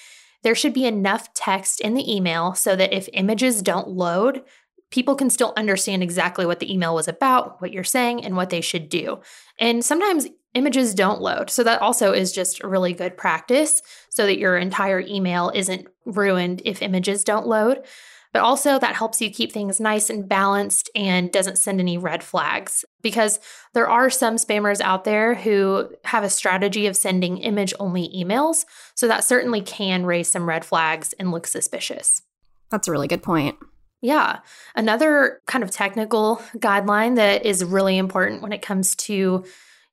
there 0.43 0.55
should 0.55 0.73
be 0.73 0.85
enough 0.85 1.33
text 1.33 1.81
in 1.81 1.93
the 1.93 2.15
email 2.15 2.53
so 2.53 2.75
that 2.75 2.93
if 2.93 3.09
images 3.13 3.61
don't 3.61 3.89
load, 3.89 4.43
people 4.91 5.15
can 5.15 5.29
still 5.29 5.53
understand 5.57 6.01
exactly 6.01 6.45
what 6.45 6.59
the 6.59 6.71
email 6.71 6.95
was 6.95 7.07
about, 7.07 7.61
what 7.61 7.71
you're 7.71 7.83
saying, 7.83 8.23
and 8.23 8.35
what 8.35 8.49
they 8.49 8.61
should 8.61 8.89
do. 8.89 9.19
And 9.59 9.83
sometimes 9.83 10.27
images 10.55 10.95
don't 10.95 11.21
load. 11.21 11.49
So 11.49 11.63
that 11.63 11.81
also 11.81 12.11
is 12.11 12.31
just 12.31 12.63
really 12.63 12.93
good 12.93 13.17
practice 13.17 13.81
so 14.09 14.25
that 14.25 14.39
your 14.39 14.57
entire 14.57 14.99
email 14.99 15.51
isn't 15.53 15.87
ruined 16.05 16.61
if 16.65 16.81
images 16.81 17.23
don't 17.23 17.45
load 17.45 17.85
but 18.31 18.41
also 18.41 18.77
that 18.77 18.95
helps 18.95 19.21
you 19.21 19.29
keep 19.29 19.51
things 19.51 19.79
nice 19.79 20.09
and 20.09 20.29
balanced 20.29 20.89
and 20.95 21.31
doesn't 21.31 21.57
send 21.57 21.79
any 21.79 21.97
red 21.97 22.23
flags 22.23 22.85
because 23.01 23.39
there 23.73 23.89
are 23.89 24.09
some 24.09 24.35
spammers 24.35 24.81
out 24.81 25.03
there 25.03 25.35
who 25.35 25.89
have 26.05 26.23
a 26.23 26.29
strategy 26.29 26.85
of 26.85 26.95
sending 26.95 27.37
image 27.37 27.73
only 27.79 28.09
emails. 28.15 28.65
So 28.95 29.07
that 29.07 29.23
certainly 29.23 29.61
can 29.61 30.05
raise 30.05 30.29
some 30.29 30.47
red 30.47 30.63
flags 30.63 31.13
and 31.13 31.31
look 31.31 31.47
suspicious. 31.47 32.21
That's 32.69 32.87
a 32.87 32.91
really 32.91 33.07
good 33.07 33.23
point. 33.23 33.57
Yeah. 34.01 34.39
Another 34.75 35.41
kind 35.45 35.63
of 35.63 35.71
technical 35.71 36.37
guideline 36.55 37.15
that 37.15 37.45
is 37.45 37.65
really 37.65 37.97
important 37.97 38.41
when 38.41 38.53
it 38.53 38.61
comes 38.61 38.95
to 38.95 39.43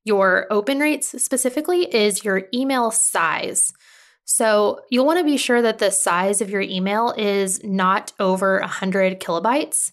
your 0.05 0.47
open 0.51 0.79
rates 0.79 1.21
specifically 1.21 1.93
is 1.93 2.25
your 2.25 2.45
email 2.55 2.93
size. 2.93 3.73
So 4.27 4.81
you'll 4.91 5.07
want 5.07 5.21
to 5.21 5.25
be 5.25 5.37
sure 5.37 5.63
that 5.63 5.79
the 5.79 5.91
size 5.91 6.41
of 6.41 6.51
your 6.51 6.61
email 6.61 7.15
is 7.17 7.63
not 7.63 8.13
over 8.19 8.59
100 8.61 9.21
kilobytes 9.21 9.93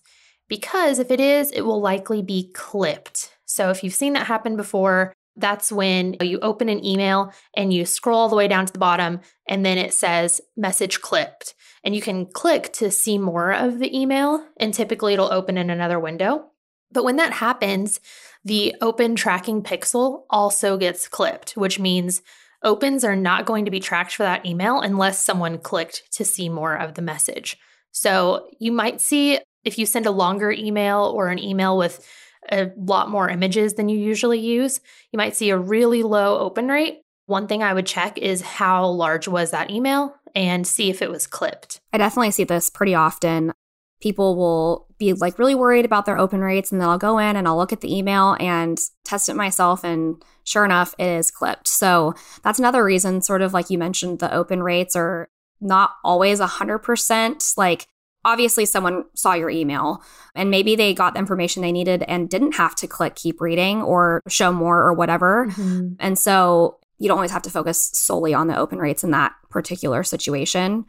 because 0.49 0.99
if 0.99 1.11
it 1.11 1.19
is, 1.19 1.51
it 1.51 1.61
will 1.61 1.79
likely 1.79 2.21
be 2.23 2.51
clipped. 2.53 3.31
So 3.45 3.69
if 3.69 3.83
you've 3.83 3.93
seen 3.93 4.13
that 4.13 4.25
happen 4.25 4.57
before, 4.57 5.13
that's 5.35 5.71
when 5.71 6.15
you 6.21 6.39
open 6.39 6.67
an 6.67 6.83
email 6.83 7.31
and 7.55 7.71
you 7.71 7.85
scroll 7.85 8.17
all 8.17 8.29
the 8.29 8.35
way 8.35 8.47
down 8.47 8.65
to 8.65 8.73
the 8.73 8.79
bottom 8.79 9.21
and 9.47 9.63
then 9.63 9.77
it 9.77 9.93
says 9.93 10.41
message 10.57 10.99
clipped. 11.01 11.53
And 11.83 11.95
you 11.95 12.01
can 12.01 12.25
click 12.25 12.73
to 12.73 12.89
see 12.89 13.17
more 13.17 13.51
of 13.51 13.77
the 13.79 13.95
email, 13.95 14.47
and 14.55 14.73
typically 14.73 15.13
it'll 15.13 15.33
open 15.33 15.57
in 15.57 15.69
another 15.69 15.99
window. 15.99 16.45
But 16.93 17.03
when 17.03 17.17
that 17.17 17.33
happens, 17.33 17.99
the 18.45 18.73
open 18.81 19.15
tracking 19.15 19.63
pixel 19.63 20.23
also 20.29 20.77
gets 20.77 21.09
clipped, 21.09 21.57
which 21.57 21.79
means 21.79 22.21
opens 22.63 23.03
are 23.03 23.15
not 23.15 23.45
going 23.45 23.65
to 23.65 23.71
be 23.71 23.79
tracked 23.79 24.15
for 24.15 24.23
that 24.23 24.45
email 24.45 24.79
unless 24.79 25.23
someone 25.23 25.57
clicked 25.57 26.03
to 26.13 26.25
see 26.25 26.49
more 26.49 26.75
of 26.75 26.95
the 26.95 27.01
message. 27.01 27.57
So 27.91 28.47
you 28.59 28.71
might 28.71 29.01
see 29.01 29.39
if 29.63 29.77
you 29.77 29.85
send 29.85 30.05
a 30.05 30.11
longer 30.11 30.51
email 30.51 31.13
or 31.15 31.27
an 31.27 31.39
email 31.39 31.77
with 31.77 32.05
a 32.51 32.71
lot 32.75 33.09
more 33.09 33.29
images 33.29 33.75
than 33.75 33.89
you 33.89 33.97
usually 33.97 34.39
use, 34.39 34.81
you 35.11 35.17
might 35.17 35.35
see 35.35 35.49
a 35.49 35.57
really 35.57 36.03
low 36.03 36.39
open 36.39 36.67
rate. 36.67 37.01
One 37.25 37.47
thing 37.47 37.63
I 37.63 37.73
would 37.73 37.85
check 37.85 38.17
is 38.17 38.41
how 38.41 38.85
large 38.87 39.27
was 39.27 39.51
that 39.51 39.71
email 39.71 40.15
and 40.35 40.67
see 40.67 40.89
if 40.89 41.01
it 41.01 41.09
was 41.09 41.27
clipped. 41.27 41.79
I 41.93 41.97
definitely 41.97 42.31
see 42.31 42.43
this 42.43 42.69
pretty 42.69 42.95
often 42.95 43.53
people 44.01 44.35
will 44.35 44.87
be 45.03 45.13
like 45.13 45.39
really 45.39 45.55
worried 45.55 45.85
about 45.85 46.05
their 46.05 46.17
open 46.17 46.41
rates 46.41 46.71
and 46.71 46.79
then 46.79 46.89
I'll 46.89 46.97
go 46.97 47.17
in 47.17 47.35
and 47.35 47.47
I'll 47.47 47.57
look 47.57 47.73
at 47.73 47.81
the 47.81 47.95
email 47.95 48.37
and 48.39 48.77
test 49.03 49.29
it 49.29 49.35
myself 49.35 49.83
and 49.83 50.23
sure 50.43 50.65
enough 50.65 50.95
it 50.97 51.07
is 51.07 51.31
clipped. 51.31 51.67
So 51.67 52.13
that's 52.43 52.59
another 52.59 52.83
reason 52.83 53.21
sort 53.21 53.41
of 53.41 53.53
like 53.53 53.69
you 53.69 53.77
mentioned 53.77 54.19
the 54.19 54.33
open 54.33 54.63
rates 54.63 54.95
are 54.95 55.29
not 55.61 55.91
always 56.03 56.39
100% 56.39 57.57
like 57.57 57.87
obviously 58.25 58.65
someone 58.65 59.03
saw 59.13 59.33
your 59.33 59.49
email 59.49 60.01
and 60.35 60.49
maybe 60.49 60.75
they 60.75 60.93
got 60.93 61.13
the 61.13 61.19
information 61.19 61.61
they 61.61 61.71
needed 61.71 62.03
and 62.07 62.29
didn't 62.29 62.55
have 62.55 62.75
to 62.75 62.87
click 62.87 63.15
keep 63.15 63.41
reading 63.41 63.81
or 63.81 64.21
show 64.27 64.51
more 64.51 64.81
or 64.81 64.93
whatever. 64.93 65.47
Mm-hmm. 65.47 65.95
And 65.99 66.17
so 66.17 66.79
you 66.99 67.07
don't 67.07 67.17
always 67.17 67.31
have 67.31 67.41
to 67.41 67.49
focus 67.49 67.91
solely 67.93 68.33
on 68.33 68.47
the 68.47 68.57
open 68.57 68.79
rates 68.79 69.03
in 69.03 69.11
that 69.11 69.33
particular 69.49 70.03
situation. 70.03 70.85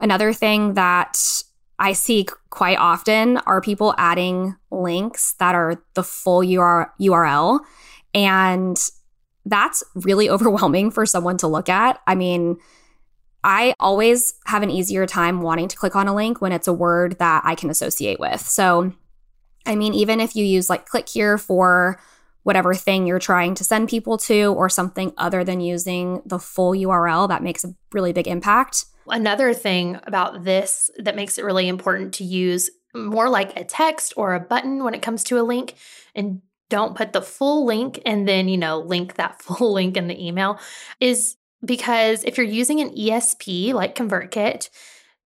Another 0.00 0.32
thing 0.32 0.74
that 0.74 1.42
I 1.78 1.92
see 1.92 2.26
quite 2.50 2.78
often 2.78 3.36
are 3.38 3.60
people 3.60 3.94
adding 3.98 4.56
links 4.70 5.34
that 5.38 5.54
are 5.54 5.82
the 5.94 6.02
full 6.02 6.40
URL. 6.40 7.60
And 8.14 8.76
that's 9.44 9.82
really 9.94 10.30
overwhelming 10.30 10.90
for 10.90 11.06
someone 11.06 11.36
to 11.38 11.46
look 11.46 11.68
at. 11.68 12.00
I 12.06 12.14
mean, 12.14 12.58
I 13.44 13.74
always 13.78 14.34
have 14.46 14.62
an 14.62 14.70
easier 14.70 15.06
time 15.06 15.40
wanting 15.40 15.68
to 15.68 15.76
click 15.76 15.94
on 15.94 16.08
a 16.08 16.14
link 16.14 16.40
when 16.40 16.52
it's 16.52 16.66
a 16.66 16.72
word 16.72 17.18
that 17.18 17.42
I 17.44 17.54
can 17.54 17.70
associate 17.70 18.18
with. 18.18 18.40
So, 18.40 18.92
I 19.64 19.76
mean, 19.76 19.94
even 19.94 20.20
if 20.20 20.34
you 20.34 20.44
use 20.44 20.68
like 20.68 20.86
click 20.86 21.08
here 21.08 21.38
for 21.38 22.00
whatever 22.42 22.74
thing 22.74 23.06
you're 23.06 23.18
trying 23.18 23.54
to 23.56 23.64
send 23.64 23.88
people 23.88 24.16
to 24.16 24.54
or 24.54 24.68
something 24.68 25.12
other 25.16 25.44
than 25.44 25.60
using 25.60 26.22
the 26.24 26.38
full 26.38 26.72
URL, 26.72 27.28
that 27.28 27.42
makes 27.42 27.64
a 27.64 27.74
really 27.92 28.12
big 28.12 28.26
impact. 28.26 28.86
Another 29.08 29.54
thing 29.54 29.98
about 30.04 30.44
this 30.44 30.90
that 30.98 31.16
makes 31.16 31.38
it 31.38 31.44
really 31.44 31.68
important 31.68 32.14
to 32.14 32.24
use 32.24 32.70
more 32.94 33.28
like 33.28 33.56
a 33.56 33.64
text 33.64 34.14
or 34.16 34.34
a 34.34 34.40
button 34.40 34.82
when 34.82 34.94
it 34.94 35.02
comes 35.02 35.22
to 35.24 35.38
a 35.38 35.42
link 35.42 35.74
and 36.14 36.40
don't 36.68 36.96
put 36.96 37.12
the 37.12 37.22
full 37.22 37.64
link 37.64 38.00
and 38.04 38.26
then, 38.26 38.48
you 38.48 38.56
know, 38.56 38.80
link 38.80 39.14
that 39.14 39.40
full 39.42 39.72
link 39.72 39.96
in 39.96 40.08
the 40.08 40.26
email 40.26 40.58
is 41.00 41.36
because 41.64 42.24
if 42.24 42.36
you're 42.36 42.46
using 42.46 42.80
an 42.80 42.90
ESP 42.90 43.72
like 43.72 43.94
ConvertKit, 43.94 44.68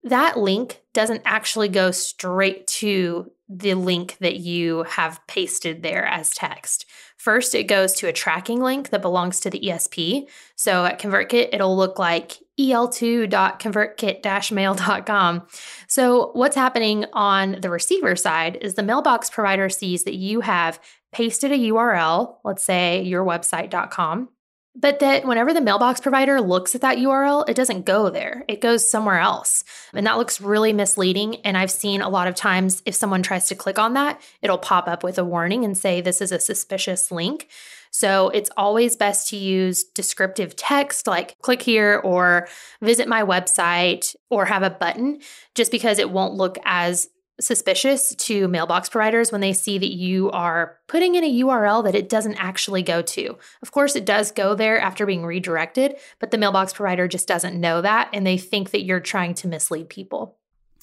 that 0.05 0.39
link 0.39 0.81
doesn't 0.93 1.23
actually 1.25 1.69
go 1.69 1.91
straight 1.91 2.67
to 2.67 3.33
the 3.49 3.73
link 3.75 4.17
that 4.21 4.37
you 4.37 4.85
have 4.85 5.21
pasted 5.27 5.83
there 5.83 6.07
as 6.07 6.31
text. 6.31 6.87
First, 7.17 7.55
it 7.55 7.65
goes 7.65 7.95
to 7.95 8.07
a 8.09 8.13
tracking 8.13 8.63
link 8.63 8.91
that 8.91 9.03
belongs 9.03 9.41
to 9.41 9.51
the 9.51 9.61
ESP. 9.61 10.29
So 10.57 10.85
at 10.87 11.01
ConvertKit, 11.01 11.51
it'll 11.53 11.77
look 11.77 11.99
like 11.99 12.39
el2.convertkit-mail.com. 12.59 15.47
So 15.89 16.31
what's 16.33 16.57
happening 16.57 17.05
on 17.13 17.61
the 17.61 17.71
receiver 17.71 18.17
side 18.17 18.57
is 18.63 18.75
the 18.75 18.83
mailbox 18.83 19.29
provider 19.29 19.69
sees 19.69 20.05
that 20.05 20.15
you 20.15 20.41
have 20.41 20.81
pasted 21.13 21.53
a 21.53 21.59
URL, 21.59 22.37
let's 22.45 22.63
say 22.63 23.05
yourwebsite.com, 23.07 24.31
but 24.76 25.00
that 25.00 25.24
whenever 25.24 25.52
the 25.52 25.61
mailbox 25.61 26.00
provider 26.00 26.40
looks 26.40 26.74
at 26.74 26.80
that 26.80 26.98
URL, 26.98 27.48
it 27.48 27.56
doesn't 27.56 27.85
go 27.85 28.09
there. 28.09 28.44
It 28.46 28.61
goes 28.61 28.88
somewhere 28.88 29.18
else. 29.18 29.64
And 29.92 30.06
that 30.06 30.16
looks 30.16 30.40
really 30.40 30.72
misleading. 30.72 31.37
And 31.44 31.56
I've 31.56 31.72
seen 31.72 32.00
a 32.00 32.09
lot 32.09 32.28
of 32.28 32.37
times 32.37 32.83
if 32.87 32.94
someone 32.94 33.22
tries 33.22 33.48
to 33.48 33.56
click 33.56 33.78
on 33.78 33.94
that, 33.94 34.20
it'll 34.42 34.59
pop 34.59 34.87
up 34.87 35.02
with 35.02 35.18
a 35.18 35.24
warning 35.24 35.64
and 35.64 35.76
say, 35.76 36.00
This 36.00 36.20
is 36.20 36.30
a 36.30 36.38
suspicious 36.38 37.11
link. 37.11 37.48
So 37.90 38.28
it's 38.28 38.50
always 38.56 38.94
best 38.94 39.28
to 39.30 39.37
use 39.37 39.83
descriptive 39.83 40.54
text 40.54 41.09
like 41.09 41.37
click 41.40 41.61
here 41.61 42.00
or 42.04 42.48
visit 42.80 43.09
my 43.09 43.22
website 43.22 44.14
or 44.30 44.44
have 44.44 44.62
a 44.62 44.70
button 44.70 45.20
just 45.56 45.72
because 45.72 45.98
it 45.98 46.11
won't 46.11 46.35
look 46.35 46.56
as 46.64 47.09
suspicious 47.40 48.14
to 48.14 48.48
mailbox 48.48 48.88
providers 48.88 49.33
when 49.33 49.40
they 49.40 49.53
see 49.53 49.79
that 49.79 49.94
you 49.94 50.31
are 50.31 50.79
putting 50.87 51.14
in 51.14 51.24
a 51.24 51.40
URL 51.42 51.83
that 51.85 51.94
it 51.94 52.09
doesn't 52.09 52.37
actually 52.37 52.83
go 52.83 53.03
to. 53.03 53.37
Of 53.62 53.72
course, 53.72 53.96
it 53.96 54.05
does 54.05 54.31
go 54.31 54.55
there 54.55 54.79
after 54.79 55.07
being 55.07 55.24
redirected, 55.24 55.96
but 56.18 56.31
the 56.31 56.38
mailbox 56.38 56.72
provider 56.72 57.09
just 57.09 57.26
doesn't 57.26 57.59
know 57.59 57.81
that 57.81 58.11
and 58.12 58.26
they 58.26 58.38
think 58.38 58.70
that 58.70 58.85
you're 58.85 59.00
trying 59.00 59.35
to 59.35 59.48
mislead 59.48 59.88
people. 59.88 60.37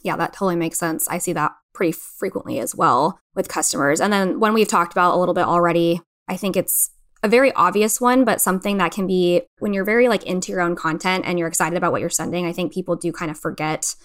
Yeah, 0.03 0.15
that 0.17 0.33
totally 0.33 0.55
makes 0.55 0.79
sense. 0.79 1.07
I 1.07 1.17
see 1.17 1.33
that 1.33 1.53
pretty 1.73 1.91
frequently 1.91 2.59
as 2.59 2.75
well 2.75 3.19
with 3.35 3.47
customers. 3.47 4.01
And 4.01 4.11
then 4.11 4.39
when 4.39 4.53
we've 4.53 4.67
talked 4.67 4.91
about 4.91 5.15
a 5.15 5.17
little 5.17 5.33
bit 5.33 5.45
already, 5.45 6.01
I 6.27 6.37
think 6.37 6.57
it's 6.57 6.91
a 7.23 7.27
very 7.27 7.51
obvious 7.53 7.99
one, 7.99 8.25
but 8.25 8.41
something 8.41 8.77
that 8.77 8.91
can 8.91 9.07
be 9.07 9.41
when 9.59 9.73
you're 9.73 9.83
very 9.83 10.07
like 10.07 10.23
into 10.23 10.51
your 10.51 10.61
own 10.61 10.75
content 10.75 11.25
and 11.27 11.37
you're 11.37 11.47
excited 11.47 11.75
about 11.77 11.91
what 11.91 12.01
you're 12.01 12.09
sending, 12.09 12.45
I 12.45 12.53
think 12.53 12.73
people 12.73 12.95
do 12.95 13.11
kind 13.11 13.31
of 13.31 13.39
forget 13.39 13.95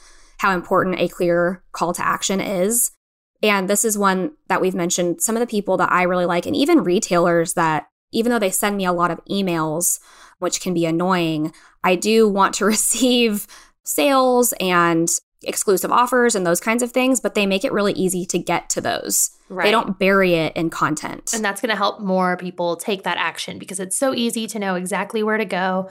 how 0.43 0.51
important 0.53 0.99
a 0.99 1.07
clear 1.07 1.63
call 1.71 1.93
to 1.95 2.05
action 2.05 2.41
is. 2.41 2.91
And 3.45 3.71
this 3.71 3.85
is 3.85 3.97
one 3.97 4.33
that 4.49 4.61
we've 4.61 4.75
mentioned 4.75 5.23
some 5.23 5.37
of 5.37 5.41
the 5.41 5.47
people 5.47 5.77
that 5.77 5.93
I 5.93 6.03
really 6.03 6.27
like, 6.27 6.47
and 6.47 6.57
even 6.57 6.83
retailers 6.83 7.55
that, 7.55 7.87
even 8.11 8.31
though 8.31 8.41
they 8.41 8.51
send 8.51 8.77
me 8.77 8.85
a 8.85 8.93
lot 8.93 9.13
of 9.13 9.25
emails, 9.27 10.01
which 10.41 10.61
can 10.61 10.75
be 10.75 10.85
annoying, 10.85 11.53
I 11.85 11.95
do 11.95 12.29
want 12.29 12.55
to 12.55 12.65
receive 12.75 13.47
sales 13.85 14.53
and 14.59 15.09
exclusive 15.45 15.93
offers 15.93 16.35
and 16.35 16.45
those 16.45 16.61
kinds 16.61 16.83
of 16.83 16.91
things, 16.91 17.21
but 17.21 17.37
they 17.37 17.47
make 17.47 17.65
it 17.65 17.73
really 17.73 17.93
easy 17.93 18.27
to 18.27 18.39
get 18.39 18.69
to 18.71 18.81
those. 18.81 19.31
Right. 19.49 19.67
They 19.67 19.71
don't 19.71 19.97
bury 19.97 20.35
it 20.35 20.57
in 20.57 20.71
content. 20.71 21.33
And 21.33 21.45
that's 21.45 21.61
going 21.61 21.71
to 21.71 21.77
help 21.77 22.01
more 22.01 22.37
people 22.37 22.77
take 22.77 23.05
that 23.05 23.17
action 23.17 23.61
because 23.61 23.79
it's 23.79 23.97
so 23.97 24.13
easy 24.13 24.49
to 24.49 24.59
know 24.59 24.75
exactly 24.75 25.23
where 25.23 25.39
to 25.39 25.45
go. 25.45 25.89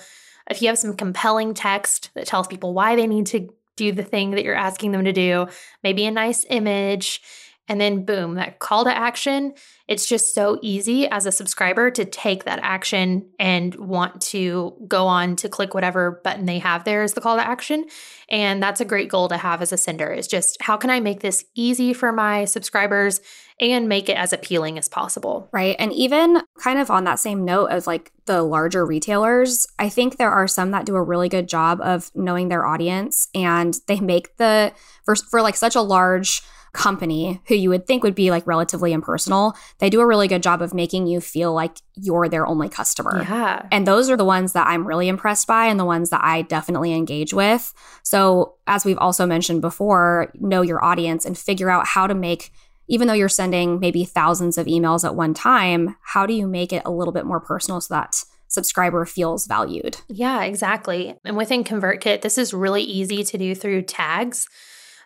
If 0.49 0.61
you 0.61 0.67
have 0.67 0.77
some 0.77 0.97
compelling 0.97 1.53
text 1.53 2.09
that 2.15 2.27
tells 2.27 2.47
people 2.47 2.73
why 2.73 2.97
they 2.97 3.07
need 3.07 3.27
to 3.27 3.49
do 3.81 3.91
the 3.91 4.03
thing 4.03 4.31
that 4.31 4.43
you're 4.43 4.55
asking 4.55 4.91
them 4.91 5.05
to 5.05 5.11
do, 5.11 5.47
maybe 5.83 6.05
a 6.05 6.11
nice 6.11 6.45
image, 6.49 7.21
and 7.67 7.79
then 7.81 8.05
boom, 8.05 8.35
that 8.35 8.59
call 8.59 8.83
to 8.83 8.95
action. 8.95 9.53
It's 9.87 10.05
just 10.05 10.35
so 10.35 10.59
easy 10.61 11.07
as 11.07 11.25
a 11.25 11.31
subscriber 11.31 11.89
to 11.91 12.05
take 12.05 12.43
that 12.43 12.59
action 12.61 13.29
and 13.39 13.73
want 13.75 14.21
to 14.33 14.73
go 14.87 15.07
on 15.07 15.35
to 15.37 15.49
click 15.49 15.73
whatever 15.73 16.21
button 16.23 16.45
they 16.45 16.59
have 16.59 16.83
there 16.83 17.01
as 17.01 17.13
the 17.13 17.21
call 17.21 17.37
to 17.37 17.47
action. 17.47 17.85
And 18.29 18.61
that's 18.61 18.81
a 18.81 18.85
great 18.85 19.09
goal 19.09 19.29
to 19.29 19.37
have 19.37 19.61
as 19.61 19.71
a 19.71 19.77
sender 19.77 20.11
is 20.11 20.27
just 20.27 20.61
how 20.61 20.77
can 20.77 20.89
I 20.89 20.99
make 20.99 21.21
this 21.21 21.45
easy 21.55 21.93
for 21.93 22.11
my 22.11 22.45
subscribers 22.45 23.21
and 23.61 23.87
make 23.87 24.09
it 24.09 24.17
as 24.17 24.33
appealing 24.33 24.77
as 24.77 24.89
possible. 24.89 25.47
Right. 25.51 25.75
And 25.77 25.93
even 25.93 26.41
kind 26.59 26.79
of 26.79 26.89
on 26.89 27.03
that 27.03 27.19
same 27.19 27.45
note 27.45 27.67
of 27.67 27.85
like 27.85 28.11
the 28.25 28.41
larger 28.41 28.85
retailers, 28.85 29.67
I 29.77 29.87
think 29.87 30.17
there 30.17 30.31
are 30.31 30.47
some 30.47 30.71
that 30.71 30.85
do 30.85 30.95
a 30.95 31.03
really 31.03 31.29
good 31.29 31.47
job 31.47 31.79
of 31.81 32.11
knowing 32.15 32.49
their 32.49 32.65
audience 32.65 33.27
and 33.35 33.77
they 33.87 33.99
make 33.99 34.35
the 34.37 34.73
for, 35.05 35.15
for 35.15 35.41
like 35.41 35.55
such 35.55 35.75
a 35.75 35.81
large 35.81 36.41
company 36.73 37.41
who 37.47 37.55
you 37.55 37.69
would 37.69 37.85
think 37.85 38.01
would 38.03 38.15
be 38.15 38.31
like 38.31 38.47
relatively 38.47 38.93
impersonal, 38.93 39.53
they 39.79 39.89
do 39.89 39.99
a 39.99 40.07
really 40.07 40.27
good 40.27 40.41
job 40.41 40.61
of 40.61 40.73
making 40.73 41.05
you 41.05 41.19
feel 41.19 41.53
like 41.53 41.77
you're 41.95 42.29
their 42.29 42.47
only 42.47 42.69
customer. 42.69 43.23
Yeah. 43.23 43.67
And 43.71 43.85
those 43.85 44.09
are 44.09 44.15
the 44.15 44.25
ones 44.25 44.53
that 44.53 44.67
I'm 44.67 44.87
really 44.87 45.07
impressed 45.07 45.47
by 45.47 45.65
and 45.65 45.79
the 45.79 45.85
ones 45.85 46.09
that 46.11 46.23
I 46.23 46.43
definitely 46.43 46.93
engage 46.93 47.33
with. 47.33 47.73
So, 48.03 48.55
as 48.67 48.85
we've 48.85 48.97
also 48.97 49.25
mentioned 49.25 49.61
before, 49.61 50.31
know 50.35 50.61
your 50.61 50.83
audience 50.83 51.25
and 51.25 51.37
figure 51.37 51.69
out 51.69 51.87
how 51.87 52.07
to 52.07 52.15
make 52.15 52.51
even 52.91 53.07
though 53.07 53.13
you're 53.13 53.29
sending 53.29 53.79
maybe 53.79 54.03
thousands 54.03 54.57
of 54.57 54.67
emails 54.67 55.05
at 55.05 55.15
one 55.15 55.33
time, 55.33 55.95
how 56.03 56.25
do 56.25 56.33
you 56.33 56.45
make 56.45 56.73
it 56.73 56.81
a 56.83 56.91
little 56.91 57.13
bit 57.13 57.25
more 57.25 57.39
personal 57.39 57.79
so 57.79 57.93
that 57.93 58.21
subscriber 58.49 59.05
feels 59.05 59.47
valued? 59.47 59.95
Yeah, 60.09 60.43
exactly. 60.43 61.15
And 61.23 61.37
within 61.37 61.63
ConvertKit, 61.63 62.19
this 62.21 62.37
is 62.37 62.53
really 62.53 62.83
easy 62.83 63.23
to 63.23 63.37
do 63.37 63.55
through 63.55 63.83
tags. 63.83 64.45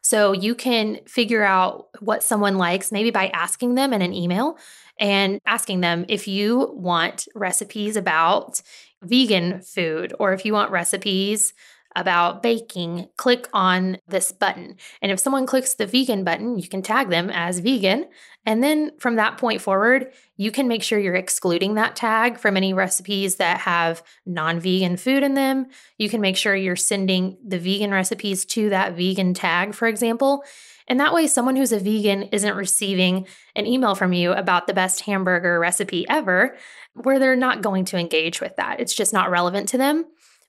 So 0.02 0.32
you 0.32 0.56
can 0.56 1.00
figure 1.06 1.44
out 1.44 1.90
what 2.00 2.24
someone 2.24 2.58
likes 2.58 2.92
maybe 2.92 3.12
by 3.12 3.28
asking 3.28 3.76
them 3.76 3.94
in 3.94 4.02
an 4.02 4.14
email 4.14 4.58
and 5.00 5.40
asking 5.46 5.82
them 5.82 6.06
if 6.10 6.28
you 6.28 6.72
want 6.74 7.28
recipes 7.36 7.96
about 7.96 8.64
vegan 9.04 9.62
food 9.62 10.12
or 10.20 10.34
if 10.34 10.44
you 10.44 10.54
want 10.54 10.72
recipes 10.72 11.54
about 11.96 12.44
baking, 12.44 13.08
click 13.18 13.48
on 13.54 13.98
this 14.08 14.32
button. 14.32 14.76
And 15.02 15.12
if 15.12 15.20
someone 15.20 15.46
clicks 15.46 15.76
the 15.76 15.88
vegan 15.88 16.24
button, 16.24 16.58
you 16.58 16.68
can 16.68 16.82
tag 16.82 17.10
them 17.10 17.30
as 17.30 17.60
vegan. 17.60 18.06
And 18.46 18.64
then 18.64 18.92
from 19.00 19.16
that 19.16 19.38
point 19.38 19.62
forward, 19.62 20.12
you 20.38 20.52
can 20.52 20.68
make 20.68 20.84
sure 20.84 21.00
you're 21.00 21.16
excluding 21.16 21.76
that 21.76 21.96
tag 21.96 22.38
from 22.38 22.58
any 22.58 22.74
recipes 22.74 23.38
that 23.38 23.62
have 23.62 24.04
non 24.26 24.60
vegan 24.60 24.98
food 24.98 25.24
in 25.24 25.34
them. 25.34 25.68
You 25.98 26.10
can 26.10 26.22
make 26.22 26.38
sure 26.38 26.56
you're 26.56 26.76
sending 26.76 27.38
the 27.46 27.58
vegan 27.58 27.92
recipes 27.92 28.46
to 28.46 28.70
that 28.70 28.96
vegan 28.96 29.34
tag, 29.34 29.74
for 29.74 29.88
example. 29.88 30.44
And 30.88 31.00
that 31.00 31.14
way, 31.14 31.26
someone 31.26 31.56
who's 31.56 31.72
a 31.72 31.80
vegan 31.80 32.24
isn't 32.24 32.56
receiving 32.56 33.26
an 33.56 33.66
email 33.66 33.96
from 33.96 34.14
you 34.14 34.34
about 34.34 34.68
the 34.68 34.74
best 34.74 35.02
hamburger 35.02 35.60
recipe 35.60 36.06
ever, 36.08 36.56
where 36.94 37.18
they're 37.18 37.36
not 37.36 37.64
going 37.64 37.86
to 37.86 37.98
engage 37.98 38.40
with 38.40 38.56
that. 38.58 38.80
It's 38.80 38.94
just 38.94 39.12
not 39.12 39.32
relevant 39.32 39.70
to 39.70 39.80
them. 39.80 40.06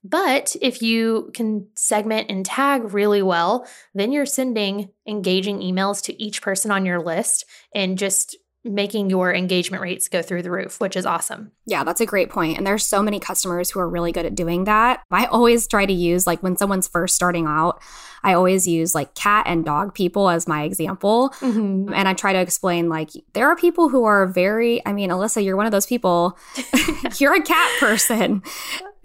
But 0.08 0.54
if 0.60 0.82
you 0.82 1.30
can 1.34 1.66
segment 1.74 2.30
and 2.30 2.44
tag 2.44 2.94
really 2.94 3.22
well, 3.22 3.66
then 3.94 4.12
you're 4.12 4.26
sending 4.26 4.90
engaging 5.06 5.60
emails 5.60 6.02
to 6.04 6.22
each 6.22 6.42
person 6.42 6.70
on 6.70 6.86
your 6.86 7.02
list 7.02 7.44
and 7.74 7.98
just 7.98 8.36
making 8.66 9.10
your 9.10 9.32
engagement 9.32 9.82
rates 9.82 10.08
go 10.08 10.22
through 10.22 10.42
the 10.42 10.50
roof, 10.50 10.80
which 10.80 10.96
is 10.96 11.06
awesome. 11.06 11.52
Yeah, 11.66 11.84
that's 11.84 12.00
a 12.00 12.06
great 12.06 12.30
point. 12.30 12.58
And 12.58 12.66
there's 12.66 12.84
so 12.84 13.02
many 13.02 13.20
customers 13.20 13.70
who 13.70 13.80
are 13.80 13.88
really 13.88 14.12
good 14.12 14.26
at 14.26 14.34
doing 14.34 14.64
that. 14.64 15.02
I 15.10 15.26
always 15.26 15.66
try 15.66 15.86
to 15.86 15.92
use 15.92 16.26
like 16.26 16.42
when 16.42 16.56
someone's 16.56 16.88
first 16.88 17.14
starting 17.14 17.46
out, 17.46 17.80
I 18.22 18.34
always 18.34 18.66
use 18.66 18.94
like 18.94 19.14
cat 19.14 19.46
and 19.46 19.64
dog 19.64 19.94
people 19.94 20.28
as 20.28 20.48
my 20.48 20.64
example. 20.64 21.30
Mm-hmm. 21.40 21.92
And 21.94 22.08
I 22.08 22.14
try 22.14 22.32
to 22.32 22.40
explain 22.40 22.88
like 22.88 23.10
there 23.34 23.48
are 23.48 23.56
people 23.56 23.88
who 23.88 24.04
are 24.04 24.26
very 24.26 24.84
I 24.84 24.92
mean, 24.92 25.10
Alyssa, 25.10 25.44
you're 25.44 25.56
one 25.56 25.66
of 25.66 25.72
those 25.72 25.86
people. 25.86 26.36
you're 27.18 27.34
a 27.34 27.42
cat 27.42 27.70
person. 27.78 28.42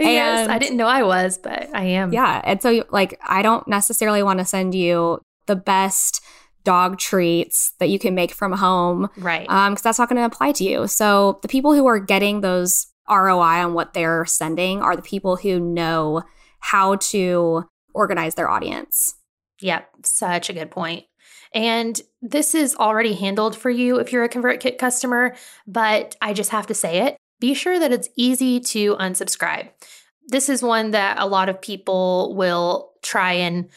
Yes, 0.10 0.50
I 0.50 0.58
didn't 0.58 0.78
know 0.78 0.88
I 0.88 1.04
was, 1.04 1.38
but 1.38 1.70
I 1.74 1.84
am. 1.84 2.14
Yeah. 2.14 2.42
And 2.44 2.62
so 2.62 2.86
like 2.92 3.20
I 3.24 3.42
don't 3.42 3.68
necessarily 3.68 4.24
want 4.24 4.40
to 4.40 4.46
send 4.46 4.76
you 4.76 5.22
the 5.48 5.56
best 5.56 6.22
dog 6.64 6.98
treats 6.98 7.74
that 7.80 7.90
you 7.90 8.00
can 8.00 8.16
make 8.16 8.32
from 8.32 8.54
home. 8.54 9.10
Right. 9.18 9.50
Um, 9.50 9.74
because 9.74 9.84
that's 9.84 10.00
not 10.00 10.10
going 10.10 10.22
to 10.22 10.26
apply 10.26 10.52
to 10.54 10.64
you. 10.64 10.88
So 10.88 11.40
the 11.42 11.48
people 11.48 11.74
who 11.74 11.88
are 11.88 12.00
getting 12.00 12.42
those 12.42 12.88
ROI 13.10 13.64
on 13.66 13.74
what 13.74 13.94
they're 13.94 14.26
sending 14.26 14.82
are 14.82 14.96
the 14.96 15.02
people 15.02 15.36
who 15.36 15.60
know 15.60 16.24
how 16.60 16.96
to 16.96 17.66
organize 17.94 18.36
their 18.36 18.50
audience. 18.50 19.16
Yep. 19.60 19.90
Such 20.04 20.50
a 20.50 20.54
good 20.54 20.72
point. 20.72 21.06
And 21.54 22.00
this 22.22 22.56
is 22.56 22.76
already 22.76 23.14
handled 23.14 23.58
for 23.58 23.70
you 23.70 24.00
if 24.00 24.14
you're 24.14 24.24
a 24.24 24.30
ConvertKit 24.30 24.78
customer, 24.78 25.36
but 25.68 26.16
I 26.22 26.34
just 26.34 26.52
have 26.52 26.68
to 26.68 26.74
say 26.74 27.08
it. 27.08 27.18
Be 27.42 27.56
sure 27.56 27.80
that 27.80 27.92
it's 27.92 28.08
easy 28.16 28.60
to 28.60 28.96
unsubscribe. 28.96 29.70
This 30.28 30.48
is 30.48 30.62
one 30.64 30.92
that 30.92 31.18
a 31.20 31.26
lot 31.26 31.50
of 31.50 31.60
people 31.60 32.36
will 32.36 32.94
try 33.02 33.34
and 33.34 33.68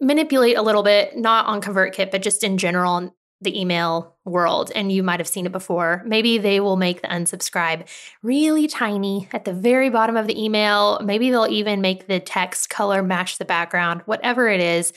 manipulate 0.00 0.56
a 0.56 0.62
little 0.62 0.82
bit, 0.82 1.16
not 1.16 1.46
on 1.46 1.62
ConvertKit, 1.62 2.10
but 2.10 2.22
just 2.22 2.44
in 2.44 2.58
general 2.58 3.14
the 3.40 3.58
email 3.58 4.16
world. 4.24 4.70
And 4.74 4.92
you 4.92 5.02
might 5.02 5.20
have 5.20 5.28
seen 5.28 5.46
it 5.46 5.52
before. 5.52 6.02
Maybe 6.04 6.38
they 6.38 6.60
will 6.60 6.76
make 6.76 7.02
the 7.02 7.08
unsubscribe 7.08 7.88
really 8.22 8.66
tiny 8.66 9.28
at 9.32 9.44
the 9.44 9.52
very 9.52 9.90
bottom 9.90 10.16
of 10.16 10.26
the 10.26 10.40
email. 10.40 11.00
Maybe 11.02 11.30
they'll 11.30 11.46
even 11.46 11.80
make 11.80 12.08
the 12.08 12.20
text 12.20 12.68
color 12.68 13.02
match 13.02 13.38
the 13.38 13.44
background, 13.44 14.02
whatever 14.04 14.48
it 14.48 14.60
is. 14.60 14.92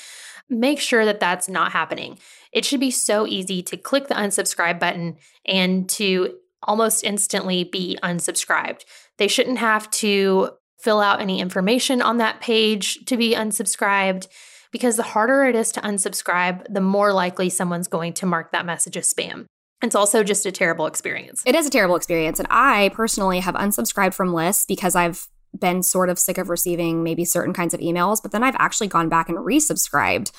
Make 0.50 0.80
sure 0.80 1.06
that 1.06 1.19
that's 1.19 1.47
not 1.47 1.71
happening. 1.71 2.19
It 2.52 2.65
should 2.65 2.82
be 2.82 2.91
so 2.91 3.26
easy 3.26 3.62
to 3.63 3.78
click 3.78 4.08
the 4.08 4.15
unsubscribe 4.15 4.80
button 4.80 5.17
and 5.45 5.88
to 5.91 6.36
almost 6.63 7.04
instantly 7.04 7.63
be 7.63 7.97
unsubscribed. 8.04 8.84
They 9.17 9.28
shouldn't 9.28 9.58
have 9.58 9.89
to 9.91 10.52
fill 10.80 11.00
out 11.00 11.21
any 11.21 11.39
information 11.39 12.02
on 12.02 12.17
that 12.17 12.41
page 12.41 13.06
to 13.06 13.17
be 13.17 13.36
unsubscribed 13.36 14.28
because 14.71 14.95
the 14.95 15.04
harder 15.04 15.43
it 15.43 15.56
is 15.56 15.71
to 15.74 15.82
unsubscribe, 15.82 16.65
the 16.69 16.82
more 16.82 17.13
likely 17.13 17.50
someone's 17.50 17.88
going 17.88 18.13
to 18.13 18.26
mark 18.26 18.52
that 18.52 18.65
message 18.65 18.97
as 18.97 19.12
spam. 19.12 19.45
It's 19.82 19.95
also 19.95 20.24
just 20.24 20.45
a 20.45 20.52
terrible 20.52 20.86
experience. 20.86 21.43
It 21.45 21.56
is 21.56 21.65
a 21.65 21.69
terrible 21.69 21.95
experience. 21.95 22.39
And 22.39 22.47
I 22.50 22.91
personally 22.93 23.39
have 23.39 23.56
unsubscribed 23.56 24.13
from 24.13 24.34
lists 24.34 24.65
because 24.65 24.95
I've 24.95 25.28
been 25.58 25.84
sort 25.84 26.10
of 26.10 26.19
sick 26.19 26.38
of 26.38 26.50
receiving 26.50 27.04
maybe 27.04 27.26
certain 27.26 27.54
kinds 27.54 27.74
of 27.74 27.80
emails, 27.80 28.21
but 28.21 28.32
then 28.32 28.43
I've 28.43 28.56
actually 28.58 28.88
gone 28.88 29.10
back 29.10 29.28
and 29.28 29.38
resubscribed. 29.39 30.32